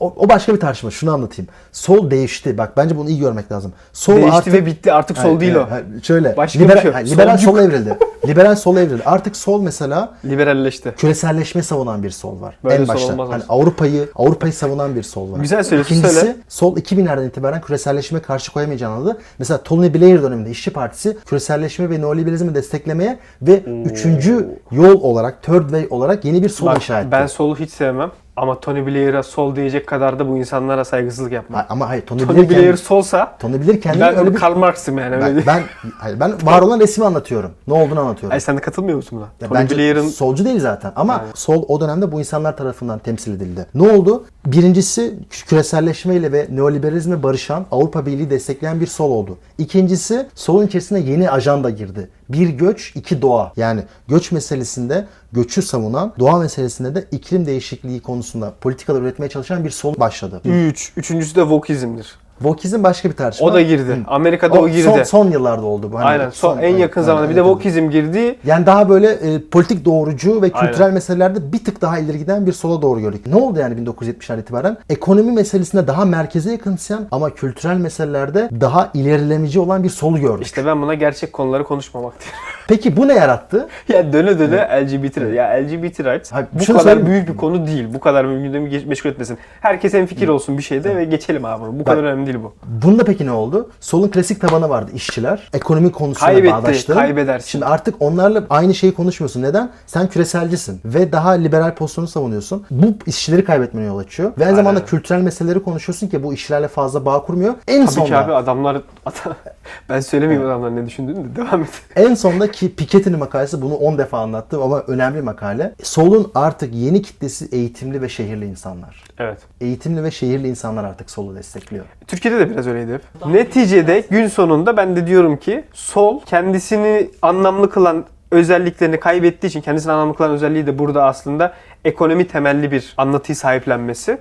[0.00, 0.90] O, o başka bir tartışma.
[0.90, 1.48] Şunu anlatayım.
[1.72, 2.58] Sol değişti.
[2.58, 3.72] Bak bence bunu iyi görmek lazım.
[3.92, 4.92] Sol Değişti artık ve bitti.
[4.92, 5.70] Artık sol Hayır, değil hayır, o.
[5.70, 6.02] hayır.
[6.02, 6.36] Şöyle.
[6.36, 7.10] Başka liberal, bir şey yok.
[7.10, 7.50] liberal Solcuk.
[7.50, 7.98] sola evrildi.
[8.26, 9.02] liberal sola evrildi.
[9.06, 10.94] Artık sol mesela Liberalleşti.
[10.96, 12.58] küreselleşme savunan bir sol var.
[12.64, 13.12] Böyle en sol başta.
[13.12, 13.42] olmaz Hani.
[13.48, 15.38] Avrupa'yı Avrupa'yı savunan bir sol var.
[15.38, 16.36] Güzel söylüyorsun, İkincisi söyle.
[16.48, 19.18] sol 2000'lerden itibaren küreselleşme karşı koyamayacağını anladı.
[19.38, 25.62] Mesela Tony Blair döneminde İşçi Partisi küreselleşme ve neoliberalizmi desteklemeye ve üçüncü yol olarak, third
[25.62, 27.08] way olarak yeni bir sol Bak, inşa etti.
[27.12, 28.10] ben solu hiç sevmem.
[28.36, 31.58] Ama Tony Blair'a sol diyecek kadar da bu insanlara saygısızlık yapma.
[31.58, 34.38] Ha- Ama hayır Tony, Tony Blair, Blair kendi, solsa Tony Blair kendini ben öyle bir...
[34.38, 35.20] Karl Marx'ım yani.
[35.20, 35.62] Ben, ben,
[35.98, 37.50] hayır, ben var olan resmi anlatıyorum.
[37.66, 38.34] Ne olduğunu anlatıyorum.
[38.34, 39.28] Ay sen de katılmıyor musun buna?
[39.40, 43.34] Ya Tony bence Blair'ın solcu değil zaten ama sol o dönemde bu insanlar tarafından temsil
[43.34, 43.66] edildi.
[43.74, 44.24] Ne oldu?
[44.46, 49.38] Birincisi küreselleşmeyle ve neoliberalizme barışan Avrupa Birliği destekleyen bir sol oldu.
[49.58, 52.08] İkincisi solun içerisine yeni ajanda girdi.
[52.28, 53.52] Bir göç, iki doğa.
[53.56, 59.70] Yani göç meselesinde göçü savunan, doğa meselesinde de iklim değişikliği konusunda politikalar üretmeye çalışan bir
[59.70, 60.40] sol başladı.
[60.44, 60.92] 3.
[60.96, 62.23] Üçüncüsü de Vokizm'dir.
[62.44, 63.46] Vokizm başka bir tartışma.
[63.46, 63.96] O da girdi.
[64.06, 64.82] Amerika'da o, girdi.
[64.82, 65.98] Son, son yıllarda oldu bu.
[65.98, 66.30] Hani Aynen.
[66.30, 67.30] Son, en evet, yakın evet, zamanda.
[67.30, 67.50] Bir de evet.
[67.50, 68.36] Vokizm girdi.
[68.44, 70.94] Yani daha böyle e, politik doğrucu ve kültürel Aynen.
[70.94, 73.26] meselelerde bir tık daha ileri giden bir sola doğru gördük.
[73.26, 74.76] Ne oldu yani 1970'ler itibaren?
[74.88, 80.46] Ekonomi meselesinde daha merkeze yakınsayan ama kültürel meselelerde daha ilerilemici olan bir solu gördük.
[80.46, 82.38] İşte ben buna gerçek konuları konuşmamak diyorum.
[82.68, 83.68] Peki bu ne yarattı?
[83.88, 85.36] ya döne döne LGBT rights.
[85.36, 87.86] Ya LGBT rights Hayır, bu kadar söyleyeyim büyük bir konu değil.
[87.94, 89.38] Bu kadar gündemi meşgul etmesin.
[89.60, 91.78] Herkes en fikir olsun bir şeyde ve geçelim abi.
[91.78, 92.54] Bu kadar önemli değil bu.
[92.66, 93.70] Bunda peki ne oldu?
[93.80, 95.48] Solun klasik tabanı vardı işçiler.
[95.52, 96.94] Ekonomi konusuna Kaybetti, bağdaştı.
[96.94, 97.48] kaybedersin.
[97.48, 99.42] Şimdi artık onlarla aynı şeyi konuşmuyorsun.
[99.42, 99.70] Neden?
[99.86, 102.66] Sen küreselcisin ve daha liberal pozisyonu savunuyorsun.
[102.70, 104.32] Bu işçileri kaybetmene yol açıyor.
[104.38, 107.54] Ve aynı zamanda kültürel meseleleri konuşuyorsun ki bu işlerle fazla bağ kurmuyor.
[107.68, 108.80] En Tabii ki sonunda abi adamlar
[109.88, 111.68] ben söylemeyeyim adamlar ne düşündüğünü de devam et.
[111.96, 115.74] En sonunda ki Piketty'nin makalesi bunu 10 defa anlattım ama önemli makale.
[115.82, 119.04] Solun artık yeni kitlesi eğitimli ve şehirli insanlar.
[119.18, 119.38] Evet.
[119.60, 121.84] Eğitimli ve şehirli insanlar artık solu destekliyor.
[122.14, 123.02] Türkiye'de de biraz öyleydi hep.
[123.26, 129.92] Neticede gün sonunda ben de diyorum ki sol kendisini anlamlı kılan özelliklerini kaybettiği için kendisini
[129.92, 131.52] anlamlı kılan özelliği de burada aslında
[131.84, 134.18] ekonomi temelli bir anlatıyı sahiplenmesi.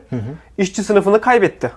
[0.58, 1.72] İşçi sınıfını kaybetti.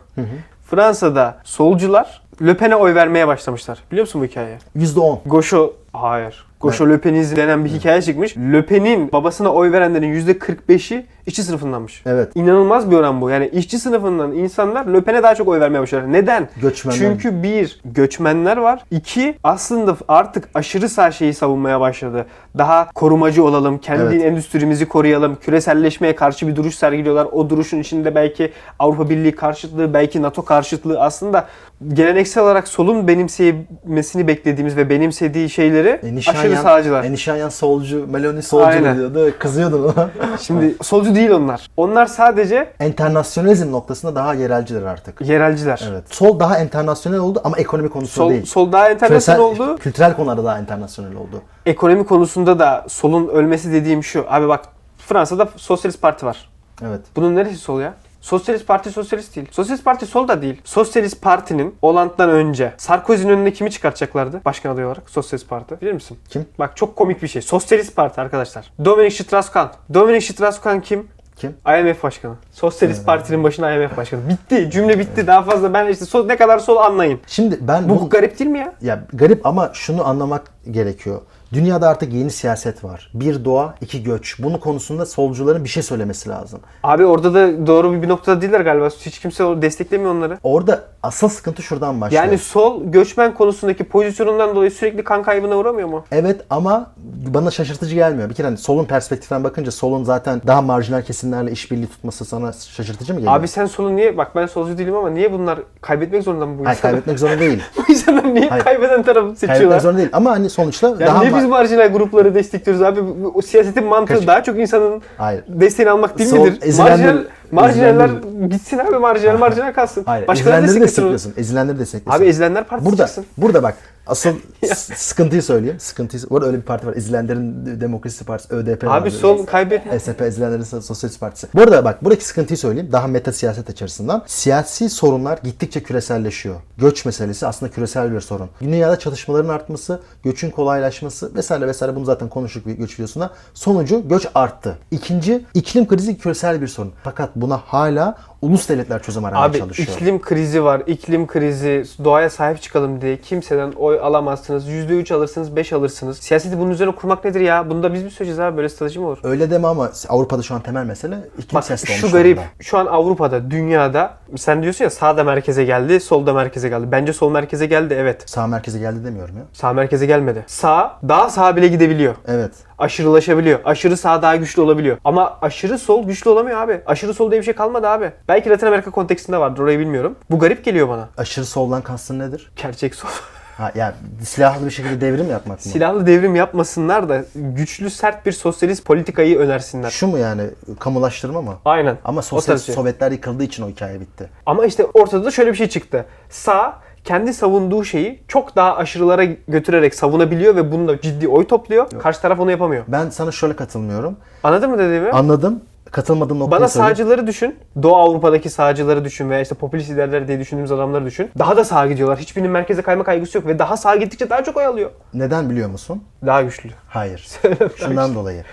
[0.70, 3.78] Fransa'da solcular Le Pen'e oy vermeye başlamışlar.
[3.90, 4.58] Biliyor musun bu hikayeyi?
[4.76, 5.18] %10.
[5.26, 6.46] Gaucho hayır.
[6.60, 8.36] Gaucho Le Penizm denen bir hikaye çıkmış.
[8.36, 12.02] Le Pen'in babasına oy verenlerin %45'i işçi sınıfındanmış.
[12.06, 12.28] Evet.
[12.34, 13.30] İnanılmaz bir oran bu.
[13.30, 16.12] Yani işçi sınıfından insanlar Le Pen'e daha çok oy vermeye başlıyorlar.
[16.12, 16.48] Neden?
[16.62, 16.98] Göçmenler.
[16.98, 18.84] Çünkü bir, göçmenler var.
[18.90, 22.26] İki, aslında artık aşırı sağ şeyi savunmaya başladı.
[22.58, 24.24] Daha korumacı olalım, kendi Evet.
[24.24, 27.24] endüstrimizi koruyalım, küreselleşmeye karşı bir duruş sergiliyorlar.
[27.32, 31.46] O duruşun içinde belki Avrupa Birliği karşıtlığı, belki NATO karşıtlığı aslında
[31.92, 37.04] geleneksel olarak solun benimsemesini beklediğimiz ve benimsediği şeyleri E, aşırı sağcılar.
[37.04, 38.96] E, Nişanyan solcu, Meloni solcu Aynen.
[38.96, 39.32] diyordu.
[39.38, 40.10] Kızıyordun ona.
[40.40, 41.70] Şimdi solcu değil onlar.
[41.76, 45.20] Onlar sadece Enternasyonalizm noktasında daha yerelciler artık.
[45.20, 45.84] yerelciler.
[45.90, 46.04] Evet.
[46.14, 48.44] Sol daha internasyonel oldu ama ekonomi konusunda Sol, değil.
[48.44, 49.76] sol daha internasyonel oldu.
[49.76, 51.42] Kültürel konularda daha internasyonel oldu.
[51.66, 54.24] Ekonomi konusunda da solun ölmesi dediğim şu.
[54.28, 54.64] Abi bak
[54.98, 56.50] Fransa'da Sosyalist Parti var.
[56.86, 57.00] Evet.
[57.16, 57.94] Bunun neresi sol ya?
[58.26, 59.48] Sosyalist Parti sosyalist değil.
[59.50, 60.60] Sosyalist Parti sol da değil.
[60.64, 65.10] Sosyalist Parti'nin Hollande'dan önce Sarkozy'nin önüne kimi çıkartacaklardı başkan adayı olarak?
[65.10, 65.80] Sosyalist Parti.
[65.80, 66.18] Bilir misin?
[66.28, 66.46] Kim?
[66.58, 67.42] Bak çok komik bir şey.
[67.42, 68.72] Sosyalist Parti arkadaşlar.
[68.84, 69.68] Dominic Strauss-Kahn.
[69.94, 71.08] Dominic Strauss-Kahn kim?
[71.36, 71.56] Kim?
[71.66, 72.34] IMF başkanı.
[72.52, 74.20] Sosyalist Parti'nin başına IMF başkanı.
[74.28, 74.70] Bitti.
[74.70, 75.26] Cümle bitti.
[75.26, 77.20] Daha fazla ben işte sol, ne kadar sol anlayın.
[77.26, 78.74] Şimdi ben Bu garip değil mi ya?
[78.80, 81.20] Ya garip ama şunu anlamak gerekiyor.
[81.52, 83.10] Dünyada artık yeni siyaset var.
[83.14, 84.36] Bir doğa, iki göç.
[84.38, 86.60] Bunun konusunda solcuların bir şey söylemesi lazım.
[86.82, 88.88] Abi orada da doğru bir noktada değiller galiba.
[88.88, 90.38] Hiç kimse desteklemiyor onları.
[90.42, 92.24] Orada asıl sıkıntı şuradan başlıyor.
[92.24, 96.04] Yani sol göçmen konusundaki pozisyonundan dolayı sürekli kan kaybına uğramıyor mu?
[96.12, 96.90] Evet ama
[97.34, 98.28] bana şaşırtıcı gelmiyor.
[98.30, 103.12] Bir kere hani solun perspektiften bakınca solun zaten daha marjinal kesimlerle işbirliği tutması sana şaşırtıcı
[103.14, 103.36] mı geliyor?
[103.36, 106.66] Abi sen solun niye bak ben solcu değilim ama niye bunlar kaybetmek zorunda mı bu
[106.66, 106.92] Hayır, insanlar?
[106.92, 107.62] kaybetmek zorunda değil.
[107.76, 108.64] bu insanlar niye Hayır.
[108.64, 109.80] kaybeden tarafı kaybetmek seçiyorlar?
[109.80, 110.10] zorunda değil.
[110.12, 113.00] Ama hani sonuçta Yani daha niye biz marjinal grupları destekliyoruz abi?
[113.34, 115.44] O siyasetin mantığı Kaç- daha çok insanın Hayır.
[115.48, 116.60] desteğini almak değil Sol- midir?
[116.62, 118.10] ezilenler- Marjinal, marjinaller
[118.50, 120.02] gitsin abi marjinal marjinal kalsın.
[120.06, 120.26] Hayır.
[120.26, 121.12] Başkalarını ezilenleri desteklesin.
[121.12, 121.40] destekliyorsun.
[121.40, 122.22] Ezilenleri destekliyorsun.
[122.22, 123.24] Abi ezilenler partisi Burada, çıksın.
[123.38, 123.74] burada bak
[124.06, 124.30] asıl
[124.96, 125.80] sıkıntıyı söyleyeyim.
[125.80, 126.96] Sıkıntıyı, arada öyle bir parti var.
[126.96, 129.00] Ezilenlerin Demokrasi Partisi, ÖDP var.
[129.00, 129.98] Abi sol kaybetme.
[130.04, 131.46] SP Ezilenlerin So- Sosyalist Partisi.
[131.54, 132.92] Bu arada bak buradaki sıkıntıyı söyleyeyim.
[132.92, 134.22] Daha meta siyaset açısından.
[134.26, 136.56] Siyasi sorunlar gittikçe küreselleşiyor.
[136.78, 138.48] Göç meselesi aslında küresel bir sorun.
[138.60, 143.30] Dünyada çatışmaların artması, göçün kolaylaşması vesaire vesaire bunu zaten konuştuk bir göç videosunda.
[143.54, 144.78] Sonucu göç arttı.
[144.90, 146.92] İkinci iklim krizi küresel bir sorun.
[147.04, 149.88] Fakat buna hala ulus devletler çözüm aramaya Abi çalışıyor.
[149.88, 150.82] iklim krizi var.
[150.86, 154.68] iklim krizi, doğaya sahip çıkalım diye kimseden oy alamazsınız.
[154.68, 156.18] %3 alırsınız, 5 alırsınız.
[156.18, 157.70] Siyaseti bunun üzerine kurmak nedir ya?
[157.70, 158.56] Bunu da biz mi söyleyeceğiz abi?
[158.56, 159.18] Böyle strateji mi olur?
[159.22, 162.36] Öyle deme ama Avrupa'da şu an temel mesele iklim Bak siyaseti şu garip.
[162.36, 162.50] durumda.
[162.60, 166.92] Şu an Avrupa'da, dünyada sen diyorsun ya sağda merkeze geldi, solda merkeze geldi.
[166.92, 168.22] Bence sol merkeze geldi evet.
[168.30, 169.42] Sağ merkeze geldi demiyorum ya.
[169.52, 170.44] Sağ merkeze gelmedi.
[170.46, 172.14] Sağ daha sağa bile gidebiliyor.
[172.26, 172.52] Evet.
[172.78, 173.60] Aşırılaşabiliyor.
[173.64, 174.96] Aşırı sağ daha güçlü olabiliyor.
[175.04, 176.80] Ama aşırı sol güçlü olamıyor abi.
[176.86, 178.12] Aşırı sol diye bir şey kalmadı abi.
[178.28, 180.16] Belki Latin Amerika kontekstinde vardır orayı bilmiyorum.
[180.30, 181.08] Bu garip geliyor bana.
[181.16, 182.50] Aşırı soldan kastın nedir?
[182.62, 183.08] Gerçek sol.
[183.56, 185.72] Ha yani silahlı bir şekilde devrim yapmak mı?
[185.72, 189.90] Silahlı devrim yapmasınlar da güçlü sert bir sosyalist politikayı önersinler.
[189.90, 190.42] Şu mu yani
[190.80, 191.54] kamulaştırma mı?
[191.64, 191.96] Aynen.
[192.04, 192.74] Ama O sosyal tarz şey.
[192.74, 194.30] Sovyetler yıkıldığı için o hikaye bitti.
[194.46, 196.04] Ama işte ortada da şöyle bir şey çıktı.
[196.30, 201.90] Sağ kendi savunduğu şeyi çok daha aşırılara götürerek savunabiliyor ve bununla ciddi oy topluyor.
[201.98, 202.84] Karşı taraf onu yapamıyor.
[202.88, 204.16] Ben sana şöyle katılmıyorum.
[204.42, 205.10] Anladın mı dediğimi?
[205.10, 205.60] Anladım.
[205.90, 206.96] Katılmadığım noktayı Bana söyleyeyim.
[206.96, 207.56] sağcıları düşün.
[207.82, 211.30] Doğu Avrupa'daki sağcıları düşün veya işte popülist liderler diye düşündüğümüz adamları düşün.
[211.38, 212.18] Daha da sağa gidiyorlar.
[212.18, 214.90] Hiçbirinin merkeze kayma kaygısı yok ve daha sağa gittikçe daha çok oy alıyor.
[215.14, 216.02] Neden biliyor musun?
[216.26, 216.68] Daha güçlü.
[216.88, 217.28] Hayır.
[217.76, 218.44] Şundan dolayı.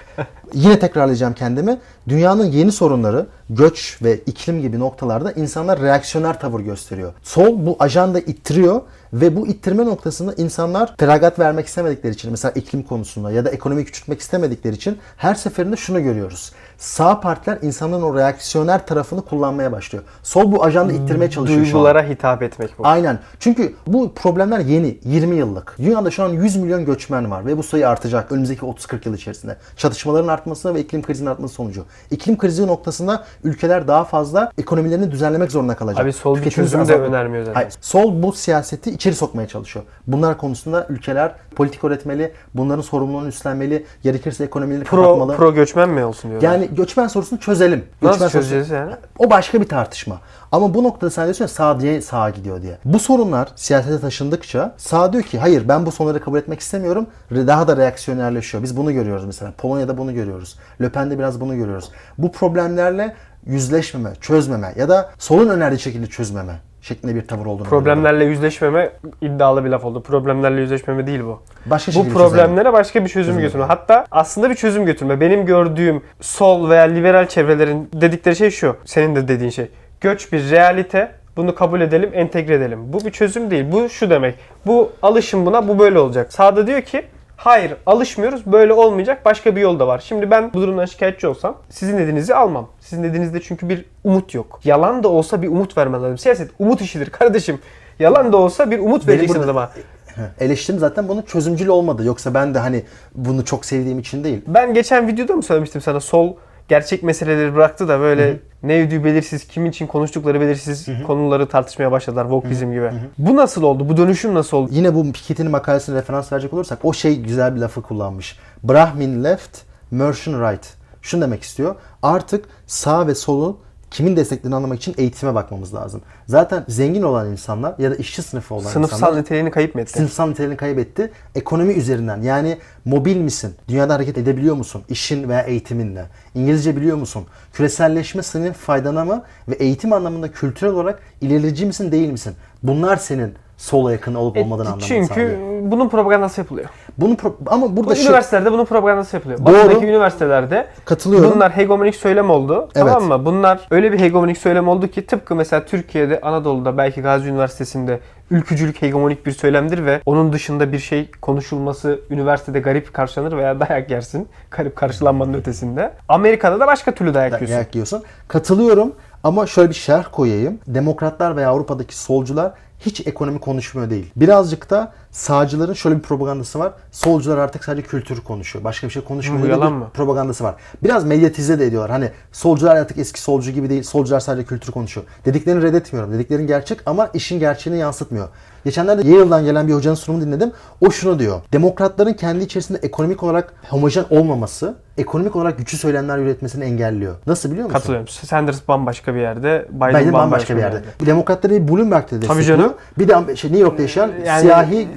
[0.54, 1.80] Yine tekrarlayacağım kendimi.
[2.08, 7.14] Dünyanın yeni sorunları, göç ve iklim gibi noktalarda insanlar reaksiyoner tavır gösteriyor.
[7.24, 8.82] Sol bu ajanda ittiriyor
[9.14, 13.86] ve bu ittirme noktasında insanlar feragat vermek istemedikleri için mesela iklim konusunda ya da ekonomi
[13.86, 16.52] küçültmek istemedikleri için her seferinde şunu görüyoruz.
[16.84, 20.04] Sağ partiler insanların o reaksiyoner tarafını kullanmaya başlıyor.
[20.24, 21.74] Sol bu ajanda ittirmeye çalışıyor şu an.
[21.74, 22.88] Duygulara hitap etmek bu.
[22.88, 23.20] Aynen.
[23.40, 25.76] Çünkü bu problemler yeni, 20 yıllık.
[25.80, 29.58] Dünyada şu an 100 milyon göçmen var ve bu sayı artacak önümüzdeki 30-40 yıl içerisinde.
[29.78, 31.86] Çatışmaların artması ve iklim krizinin artması sonucu.
[32.12, 36.06] İklim krizi noktasında ülkeler daha fazla ekonomilerini düzenlemek zorunda kalacak.
[36.06, 37.56] Abi sol bir çözüm de önermiyor zaten.
[37.56, 37.74] Hayır.
[37.82, 39.86] Sol bu siyaseti içeri sokmaya çalışıyor.
[40.08, 45.36] Bunlar konusunda ülkeler politik üretmeli, bunların sorumluluğunu üstlenmeli, gerekirse ekonomileri Pro, kapatmalı.
[45.36, 46.52] pro göçmen mi olsun diyorlar.
[46.52, 47.86] Yani göçmen sorusunu çözelim.
[48.02, 48.94] Nasıl Göçmen sorusu- çözeceğiz yani?
[49.18, 50.22] o başka bir tartışma.
[50.52, 52.78] Ama bu noktada sen diyorsun ya sağ diye sağa gidiyor diye.
[52.86, 57.08] Bu sorunlar siyasete taşındıkça sağ diyor ki hayır ben bu sorunları kabul etmek istemiyorum.
[57.32, 58.64] Daha da reaksiyonerleşiyor.
[58.64, 59.52] Biz bunu görüyoruz mesela.
[59.58, 60.56] Polonya'da bunu görüyoruz.
[60.82, 61.90] Le Pen'de biraz bunu görüyoruz.
[62.18, 67.68] Bu problemlerle yüzleşmeme, çözmeme ya da solun önerdiği şekilde çözmeme şeklinde bir tavır olduğunu.
[67.68, 68.90] Problemlerle yüzleşmeme
[69.22, 70.04] iddialı bir laf oldu.
[70.04, 71.42] Problemlerle yüzleşmeme değil bu.
[71.66, 73.66] Başka Bu problemlere başka bir çözüm götürme.
[73.66, 75.22] Hatta aslında bir çözüm götürme.
[75.22, 78.76] Benim gördüğüm sol veya liberal çevrelerin dedikleri şey şu.
[78.86, 79.68] Senin de dediğin şey.
[80.02, 81.12] Göç bir realite.
[81.38, 82.94] Bunu kabul edelim, entegre edelim.
[82.94, 83.66] Bu bir çözüm değil.
[83.72, 84.36] Bu şu demek.
[84.66, 86.34] Bu alışın buna, bu böyle olacak.
[86.34, 87.06] Sağda diyor ki
[87.38, 90.04] Hayır alışmıyoruz böyle olmayacak başka bir yol da var.
[90.06, 92.70] Şimdi ben bu durumdan şikayetçi olsam sizin dediğinizi almam.
[92.80, 94.60] Sizin dediğinizde çünkü bir umut yok.
[94.64, 96.18] Yalan da olsa bir umut vermen lazım.
[96.18, 97.60] Siyaset umut işidir kardeşim.
[98.00, 99.72] Yalan da olsa bir umut Benim vereceksin burada- adama.
[100.40, 102.06] Eleştirim zaten bunun çözümcül olmadı.
[102.06, 102.84] Yoksa ben de hani
[103.16, 104.42] bunu çok sevdiğim için değil.
[104.48, 106.36] Ben geçen videoda mı söylemiştim sana sol
[106.68, 112.24] gerçek meseleleri bıraktı da böyle ne ödüğü belirsiz, kimin için konuştukları belirsiz konuları tartışmaya başladılar.
[112.24, 112.92] Wokeizm gibi.
[113.18, 113.90] Bu nasıl oldu?
[113.90, 114.70] Bu dönüşüm nasıl oldu?
[114.72, 118.38] Yine bu Piketty'nin makalesine referans verecek olursak o şey güzel bir lafı kullanmış.
[118.64, 120.74] Brahmin left, Merchant right.
[121.02, 121.76] Şunu demek istiyor.
[122.02, 123.58] Artık sağ ve solu
[123.94, 126.02] kimin desteklediğini anlamak için eğitime bakmamız lazım.
[126.28, 129.92] Zaten zengin olan insanlar ya da işçi sınıfı olan Sınıfsal insanlar niteliğini kayıp mı etti?
[129.94, 131.12] sınıfsal niteliğini kaybetti.
[131.36, 133.56] Ekonomi üzerinden yani mobil misin?
[133.68, 134.84] Dünyada hareket edebiliyor musun?
[134.90, 136.06] İşin veya eğitiminle.
[136.36, 137.26] İngilizce biliyor musun?
[137.54, 139.24] Küreselleşme senin faydana mı?
[139.48, 142.34] Ve eğitim anlamında kültürel olarak ilerici misin değil misin?
[142.64, 145.32] Bunlar senin sola yakın olup olmadığını anlamanı Çünkü sağlıyor.
[145.72, 146.70] bunun propagandası yapılıyor.
[146.98, 149.40] Bunu pro- ama Bu burada şey, üniversitelerde bunun propagandası yapılıyor.
[149.46, 149.54] Doğru.
[149.54, 151.32] Batı'daki üniversitelerde Katılıyorum.
[151.36, 152.70] bunlar hegemonik söylem oldu.
[152.76, 152.88] Evet.
[152.94, 153.26] Tamam mı?
[153.26, 158.00] Bunlar öyle bir hegemonik söylem oldu ki tıpkı mesela Türkiye'de Anadolu'da belki Gazi Üniversitesi'nde
[158.32, 163.92] ülkücülük hegemonik bir söylemdir ve onun dışında bir şey konuşulması üniversitede garip karşılanır veya dayak
[163.92, 164.28] yersin.
[164.52, 165.94] Garip karşılanmanın ötesinde.
[166.10, 167.56] Amerika'da da başka türlü dayak yiyorsun.
[167.56, 168.04] dayak yiyorsun.
[168.28, 170.60] Katılıyorum ama şöyle bir şerh koyayım.
[170.68, 174.12] Demokratlar veya Avrupa'daki solcular hiç ekonomi konuşmuyor değil.
[174.16, 176.74] Birazcık da sağcıların şöyle bir propagandası var.
[176.92, 178.64] Solcular artık sadece kültür konuşuyor.
[178.64, 179.48] Başka bir şey konuşmuyor.
[179.50, 179.90] Yalan bir mı?
[179.94, 180.56] Propagandası var.
[180.84, 181.92] Biraz medyatize de ediyorlar.
[181.92, 183.84] Hani solcular artık eski solcu gibi değil.
[183.84, 185.06] Solcular sadece kültür konuşuyor.
[185.26, 186.14] Dediklerini reddetmiyorum.
[186.14, 188.28] Dediklerin gerçek ama işin gerçeğini yansıtmıyor.
[188.66, 190.52] Geçenlerde Yale'dan gelen bir hocanın sunumunu dinledim.
[190.82, 191.42] O şunu diyor.
[191.54, 197.16] Demokratların kendi içerisinde ekonomik olarak homojen olmaması, ekonomik olarak güçlü söylemler üretmesini engelliyor.
[197.28, 197.74] Nasıl biliyor musun?
[197.80, 198.08] Katılıyorum.
[198.08, 200.82] Sanders bambaşka bir yerde, Biden, Biden bambaşka, bir yerde.
[201.06, 202.58] Demokratları bir Bloomberg'de destekliyor.
[202.58, 202.74] canım.
[203.00, 204.88] Bir de şey, New York'ta yaşayan Yani- siyahi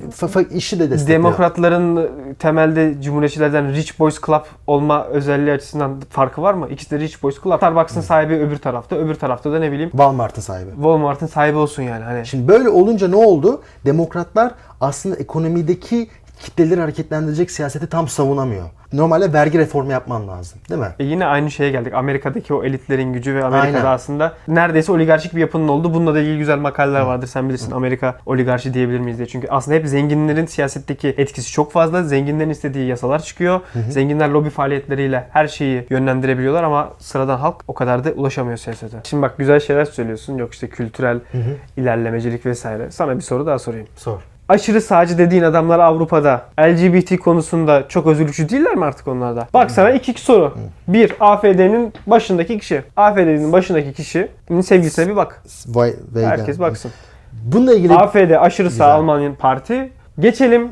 [0.51, 1.19] işi de destekliyor.
[1.19, 6.69] Demokratların temelde cumhuriyetçilerden Rich Boys Club olma özelliği açısından farkı var mı?
[6.71, 7.57] İkisi de Rich Boys Club.
[7.57, 10.71] Starbucks'ın sahibi öbür tarafta, öbür tarafta da ne bileyim Walmart'ın sahibi.
[10.71, 12.05] Walmart'ın sahibi olsun yani.
[12.05, 13.63] Hani Şimdi böyle olunca ne oldu?
[13.85, 16.09] Demokratlar aslında ekonomideki
[16.41, 18.65] kitleleri hareketlendirecek siyaseti tam savunamıyor.
[18.93, 20.59] Normalde vergi reformu yapman lazım.
[20.71, 20.89] Değil mi?
[20.99, 21.95] E yine aynı şeye geldik.
[21.95, 23.95] Amerika'daki o elitlerin gücü ve Amerika'da Aynen.
[23.95, 25.95] aslında neredeyse oligarşik bir yapının olduğu.
[25.95, 27.27] Bununla da ilgili güzel makaleler vardır.
[27.27, 29.29] Sen bilirsin Amerika oligarşi diyebilir miyiz diye.
[29.29, 32.03] Çünkü aslında hep zenginlerin siyasetteki etkisi çok fazla.
[32.03, 33.61] Zenginlerin istediği yasalar çıkıyor.
[33.91, 38.97] Zenginler lobi faaliyetleriyle her şeyi yönlendirebiliyorlar ama sıradan halk o kadar da ulaşamıyor siyasete.
[39.05, 40.39] Şimdi bak güzel şeyler söylüyorsun.
[40.39, 41.21] Yok işte kültürel
[41.77, 42.91] ilerlemecilik vesaire.
[42.91, 43.87] Sana bir soru daha sorayım.
[43.97, 44.21] Sor.
[44.49, 49.49] Aşırı sağcı dediğin adamlar Avrupa'da LGBT konusunda çok özgürlükçü değiller mi artık onlar da?
[49.55, 50.55] Bak sana iki, iki soru.
[50.89, 52.83] Bir, AFD'nin başındaki kişi.
[52.97, 55.43] AFD'nin başındaki kişinin sevgisine bir bak.
[56.15, 56.91] Herkes baksın.
[57.45, 58.95] Bununla ilgili AFD aşırı sağ Güzel.
[58.95, 59.93] Almanya'nın parti.
[60.19, 60.69] Geçelim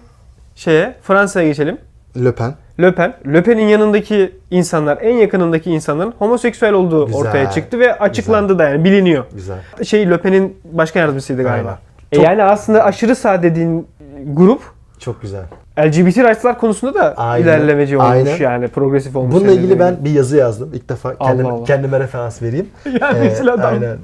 [0.55, 1.79] şeye, Fransa'ya geçelim.
[2.25, 2.55] Le Pen.
[2.81, 3.15] Le Pen.
[3.33, 7.21] Le Pen'in yanındaki insanlar, en yakınındaki insanların homoseksüel olduğu Güzel.
[7.21, 9.25] ortaya çıktı ve açıklandı da yani biliniyor.
[9.35, 9.59] Güzel.
[9.85, 11.69] Şey Le Pen'in başkan yardımcısıydı galiba.
[11.69, 11.79] Aynen.
[12.15, 13.87] E Çok- yani aslında aşırı sağ dediğin
[14.27, 14.63] grup
[14.99, 15.43] Çok güzel.
[15.79, 18.37] LGBT rights'lar konusunda da Aynen, ilerlemeci olmuş aynen.
[18.37, 19.35] yani progresif olmuş.
[19.35, 20.71] Bununla ilgili ben bir yazı yazdım.
[20.75, 21.65] İlk defa kendime, Allah.
[21.65, 22.69] kendime referans vereyim.
[23.01, 23.61] yani Ee, adam.
[23.75, 23.97] aynen.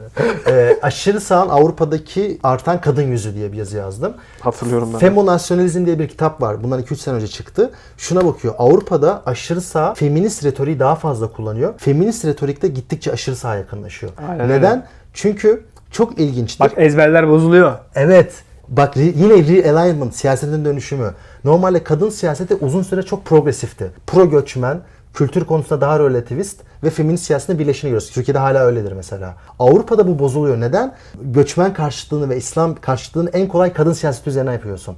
[0.48, 4.12] Ee, aşırı sağın Avrupa'daki artan kadın yüzü diye bir yazı yazdım.
[4.40, 4.98] Hatırlıyorum ben.
[4.98, 6.62] Femonasyonalizm diye bir kitap var.
[6.62, 7.70] Bundan 2-3 sene önce çıktı.
[7.96, 8.54] Şuna bakıyor.
[8.58, 11.74] Avrupa'da aşırı sağ feminist retoriği daha fazla kullanıyor.
[11.78, 14.12] Feminist retorikte gittikçe aşırı sağa yakınlaşıyor.
[14.30, 14.72] Aynen Neden?
[14.72, 14.82] öyle.
[15.14, 16.60] Çünkü çok ilginçtir.
[16.60, 17.78] Bak ezberler bozuluyor.
[17.94, 18.34] Evet.
[18.68, 21.14] Bak yine realignment, siyasetin dönüşümü.
[21.44, 23.90] Normalde kadın siyaseti uzun süre çok progresifti.
[24.06, 24.80] Pro göçmen,
[25.14, 28.10] kültür konusunda daha relativist ve feminist siyasetin birleşini görüyoruz.
[28.10, 29.34] Türkiye'de hala öyledir mesela.
[29.58, 30.60] Avrupa'da bu bozuluyor.
[30.60, 30.94] Neden?
[31.22, 34.96] Göçmen karşıtlığını ve İslam karşıtlığını en kolay kadın siyaseti üzerine yapıyorsun.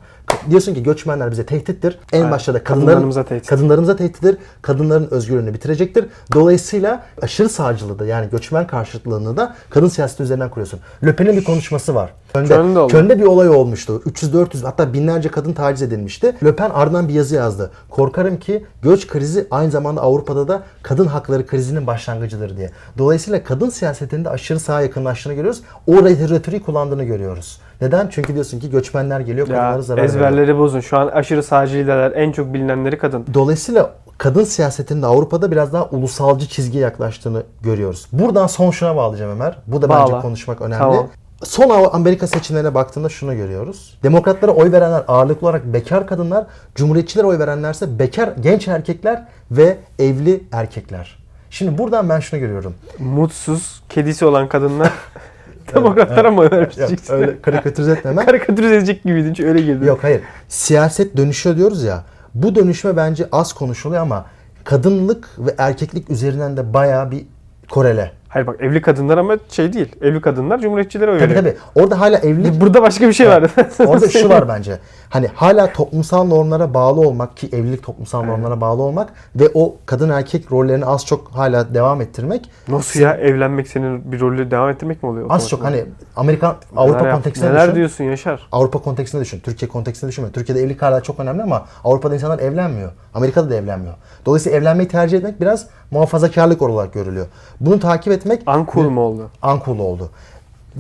[0.51, 1.99] Diyorsun ki göçmenler bize tehdittir.
[2.12, 2.33] En Aynen.
[2.33, 3.47] başta da kadınların, Kadınlarımıza tehdit.
[3.47, 4.37] kadınlarımıza tehdittir.
[4.62, 6.07] Kadınların özgürlüğünü bitirecektir.
[6.35, 10.81] Dolayısıyla aşırı sağcılığı da yani göçmen karşıtlığını da kadın siyaseti üzerinden kuruyorsun.
[11.05, 12.12] Le Pen'in bir konuşması var.
[12.35, 12.87] Köln'de, Köln'de.
[12.87, 14.03] Köln'de bir olay olmuştu.
[14.07, 16.35] 300-400 hatta binlerce kadın taciz edilmişti.
[16.45, 17.71] Le Pen ardından bir yazı yazdı.
[17.90, 22.71] Korkarım ki göç krizi aynı zamanda Avrupa'da da kadın hakları krizinin başlangıcıdır diye.
[22.99, 25.61] Dolayısıyla kadın siyasetinde aşırı sağa yakınlaştığını görüyoruz.
[25.87, 27.61] O retoriği kullandığını görüyoruz.
[27.83, 28.09] Neden?
[28.09, 30.14] Çünkü diyorsun ki göçmenler geliyor, kadınlara zarar veriyor.
[30.14, 30.81] ezberleri bozun.
[30.81, 33.27] Şu an aşırı sağcı liderler en çok bilinenleri kadın.
[33.35, 38.07] Dolayısıyla kadın siyasetinde Avrupa'da biraz daha ulusalcı çizgiye yaklaştığını görüyoruz.
[38.12, 39.59] Buradan son şuna bağlayacağım Ömer.
[39.66, 40.21] Bu da bence Bağla.
[40.21, 40.79] konuşmak önemli.
[40.79, 41.09] Tamam.
[41.45, 43.99] Son Amerika seçimlerine baktığında şunu görüyoruz.
[44.03, 50.42] Demokratlara oy verenler ağırlıklı olarak bekar kadınlar, cumhuriyetçilere oy verenlerse bekar genç erkekler ve evli
[50.53, 51.18] erkekler.
[51.51, 52.75] Şimdi buradan ben şunu görüyorum.
[52.99, 54.92] Mutsuz, kedisi olan kadınlar
[55.75, 57.14] demokratlara mı Ya, öğreteceksin?
[57.14, 58.16] öyle karikatürize etmem.
[58.16, 59.35] Karikatürize edecek gibiydin.
[59.35, 59.87] Çünkü öyle girdi.
[59.87, 60.20] Yok hayır.
[60.48, 62.05] Siyaset dönüşüyor diyoruz ya.
[62.35, 64.27] Bu dönüşme bence az konuşuluyor ama
[64.64, 67.25] kadınlık ve erkeklik üzerinden de bayağı bir
[67.70, 68.12] korele.
[68.33, 69.97] Hayır bak evli kadınlar ama şey değil.
[70.03, 71.42] Evli kadınlar cumhuriyetçilere oy Tabii veriyor.
[71.45, 71.83] tabii.
[71.83, 73.42] Orada hala evlilik Burada başka bir şey var.
[73.87, 74.79] Orada şu var bence.
[75.11, 80.09] Hani hala toplumsal normlara bağlı olmak ki evlilik toplumsal normlara bağlı olmak ve o kadın
[80.11, 85.03] erkek rollerini az çok hala devam ettirmek Nasıl ya evlenmek senin bir rolü devam ettirmek
[85.03, 85.27] mi oluyor?
[85.31, 85.85] az çok hani
[86.16, 87.75] Amerikan Avrupa Neler yap- Neler düşün.
[87.77, 88.49] diyorsun Yaşar?
[88.53, 89.40] Avrupa kontekstinde düşün.
[89.40, 90.31] Türkiye kontekstinde düşünme.
[90.33, 92.90] Türkiye'de evlilik hala çok önemli ama Avrupa'da insanlar evlenmiyor.
[93.14, 93.95] Amerika'da da evlenmiyor.
[94.27, 97.27] Dolayısıyla evlenmeyi tercih etmek biraz muhafazakarlık olarak görülüyor.
[97.61, 99.30] Bunu takip etmek Uncool mu oldu?
[99.42, 100.11] Uncool oldu.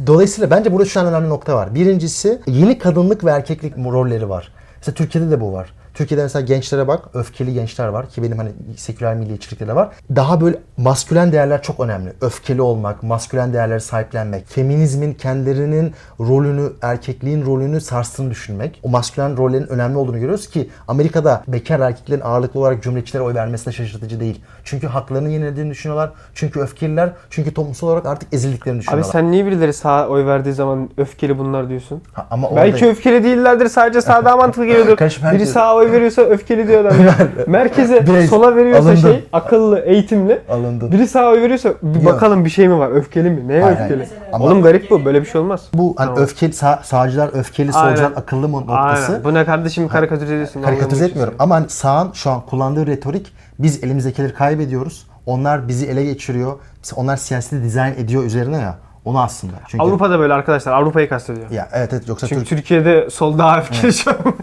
[0.06, 1.74] Dolayısıyla bence burada şu an önemli nokta var.
[1.74, 4.52] Birincisi yeni kadınlık ve erkeklik rolleri var.
[4.76, 5.72] Mesela Türkiye'de de bu var.
[5.94, 9.88] Türkiye'de mesela gençlere bak, öfkeli gençler var ki benim hani seküler milliyetçilikte de var.
[10.16, 12.12] Daha böyle maskülen değerler çok önemli.
[12.20, 18.80] Öfkeli olmak, maskülen değerleri sahiplenmek, feminizmin kendilerinin rolünü, erkekliğin rolünü sarstığını düşünmek.
[18.82, 23.66] O maskülen rollerin önemli olduğunu görüyoruz ki Amerika'da bekar erkeklerin ağırlıklı olarak cumhuriyetçilere oy vermesi
[23.66, 24.40] de şaşırtıcı değil.
[24.64, 26.10] Çünkü haklarını yenilediğini düşünüyorlar.
[26.34, 27.10] Çünkü öfkeliler.
[27.30, 29.12] Çünkü toplumsal olarak artık ezildiklerini Abi düşünüyorlar.
[29.12, 32.02] sen niye birileri sağa oy verdiği zaman öfkeli bunlar diyorsun?
[32.12, 34.98] Ha, ama Belki orada- öfkeli değillerdir sadece sağa daha mantıklı geliyordur.
[35.32, 36.96] Biri sağa oy veriyorsa öfkeli diyor adam.
[37.46, 39.02] Merkeze Biraz sola veriyorsa alındım.
[39.02, 40.40] şey akıllı, eğitimli.
[40.48, 40.92] Alındın.
[40.92, 42.04] Biri sağa oy veriyorsa bir Yok.
[42.14, 42.90] bakalım bir şey mi var?
[42.90, 43.48] Öfkeli mi?
[43.48, 43.96] Neye Hayır, öfkeli?
[43.96, 44.10] hayır.
[44.32, 45.04] Ama- Oğlum garip bu.
[45.04, 45.60] Böyle bir şey olmaz.
[45.74, 46.22] Bu hani Tamam.
[46.22, 47.88] öfkeli sağ, sağcılar öfkeli, Aynen.
[47.96, 49.12] solcular akıllı mı noktası.
[49.12, 49.24] Aynen.
[49.24, 50.62] Bu ne kardeşim karikatürize ediyorsun.
[50.62, 55.06] Karikatürize etmiyorum ama hani sağın şu an kullandığı retorik biz elimizdekileri kaybediyoruz.
[55.26, 56.52] Onlar bizi ele geçiriyor.
[56.96, 58.78] Onlar siyaseti dizayn ediyor üzerine ya.
[59.04, 59.52] Onu aslında.
[59.68, 60.72] Çünkü Avrupa'da böyle arkadaşlar.
[60.72, 61.50] Avrupa'yı kastediyor.
[61.50, 64.34] ya evet evet yoksa Çünkü Türk Türkiye'de sol daha öfkeli an.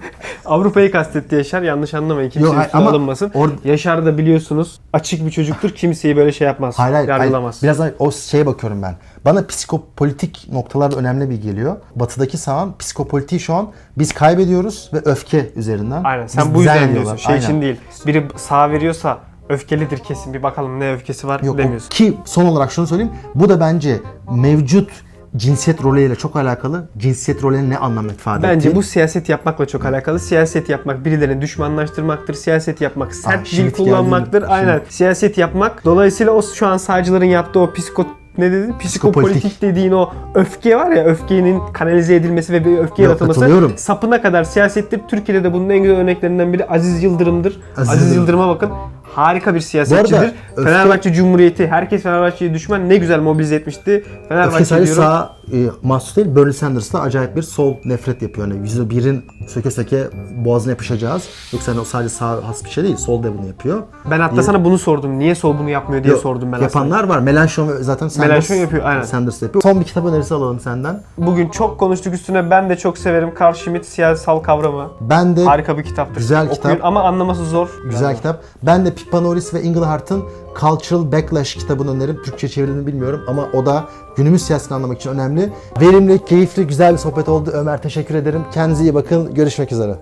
[0.46, 1.62] Avrupa'yı kastetti Yaşar.
[1.62, 2.30] Yanlış anlamayın.
[2.30, 3.30] Kimse Yok, hayır, ama alınmasın.
[3.30, 5.70] or- Yaşar da biliyorsunuz açık bir çocuktur.
[5.70, 6.80] Kimseyi böyle şey yapmaz.
[6.80, 7.56] Hayır hayır, hayır.
[7.64, 8.96] Biraz o şeye bakıyorum ben.
[9.26, 11.76] Bana psikopolitik noktalar önemli bir geliyor.
[11.96, 16.04] Batıdaki sağın psikopolitiği şu an biz kaybediyoruz ve öfke üzerinden.
[16.04, 16.28] Aynen.
[16.28, 17.16] Sen Biz bu yüzden diyorsun.
[17.16, 17.46] Şey Aynen.
[17.46, 17.76] için değil.
[18.08, 19.18] Biri sağ veriyorsa
[19.50, 20.34] öfkelidir kesin.
[20.34, 21.90] Bir bakalım ne öfkesi var Yok, o- demiyorsun.
[21.90, 23.12] ki son olarak şunu söyleyeyim.
[23.36, 23.96] Bu da bence
[24.36, 24.90] mevcut
[25.36, 26.90] cinsiyet rolüyle çok alakalı.
[26.98, 28.78] Cinsiyet rolünün ne anlam ifade Bence ettiği.
[28.78, 30.20] bu siyaset yapmakla çok alakalı.
[30.20, 32.34] Siyaset yapmak birilerini düşmanlaştırmaktır.
[32.34, 34.42] Siyaset yapmak sert Aa, dil şimdi kullanmaktır.
[34.42, 34.52] geldi.
[34.52, 34.82] Aynen.
[34.90, 35.86] Siyaset yapmak.
[35.86, 38.06] Dolayısıyla o şu an sağcıların yaptığı o psiko
[38.38, 38.76] ne dedin?
[38.80, 39.62] Psikopolitik Psikopolitik.
[39.62, 44.44] dediğin o öfke var ya öfkenin kanalize edilmesi ve bir öfke Yok, yaratılması sapına kadar
[44.44, 45.02] siyasettir.
[45.08, 47.62] Türkiye'de de bunun en güzel örneklerinden biri Aziz Yıldırım'dır.
[47.78, 48.22] Aziz Aziz, Yıldırım.
[48.22, 48.70] Yıldırım'a bakın.
[49.16, 50.18] Harika bir siyasetçidir.
[50.18, 53.92] öfke- Fenerbahçe Cumhuriyeti, herkes Fenerbahçe'ye düşman ne güzel mobilize etmişti.
[53.92, 55.04] Öfke Fenerbahçe sadece diyorum.
[55.04, 56.36] sağ e, mahsus değil.
[56.36, 58.48] Bernie Sanders da acayip bir sol nefret yapıyor.
[58.48, 60.04] Yani %1'in söke söke
[60.46, 61.24] boğazına yapışacağız.
[61.54, 62.96] Yoksa hani o sadece sağ has bir şey değil.
[62.98, 63.82] Sol da bunu yapıyor.
[64.12, 65.20] Ben hatta diye- sana bunu sordum.
[65.20, 66.64] Niye sol bunu yapmıyor diye Yok, sordum ben aslında.
[66.64, 67.20] Yapanlar var.
[67.20, 69.04] Melanchthon zaten Sanders, Melanchthon yapıyor, aynen.
[69.04, 69.62] Sanders yapıyor.
[69.64, 71.02] Son bir kitap önerisi alalım senden.
[71.18, 72.50] Bugün çok konuştuk üstüne.
[72.52, 73.32] Ben de çok severim.
[73.42, 74.88] Carl Schmitt Siyasal Kavramı.
[75.02, 76.16] Ben de Harika bir kitaptır.
[76.18, 76.78] Güzel Okuyun kitap.
[76.86, 77.70] ama anlaması zor.
[77.90, 78.44] Güzel kitap.
[78.64, 80.24] Ben de Pippa Norris ve Englehart'ın
[80.60, 82.24] Cultural Backlash kitabını öneririm.
[82.24, 85.54] Türkçe çevrildiğini bilmiyorum ama o da günümüz siyasetini anlamak için önemli.
[85.82, 87.50] Verimli, keyifli, güzel bir sohbet oldu.
[87.54, 88.44] Ömer teşekkür ederim.
[88.54, 89.34] Kendinize iyi bakın.
[89.34, 89.96] Görüşmek üzere.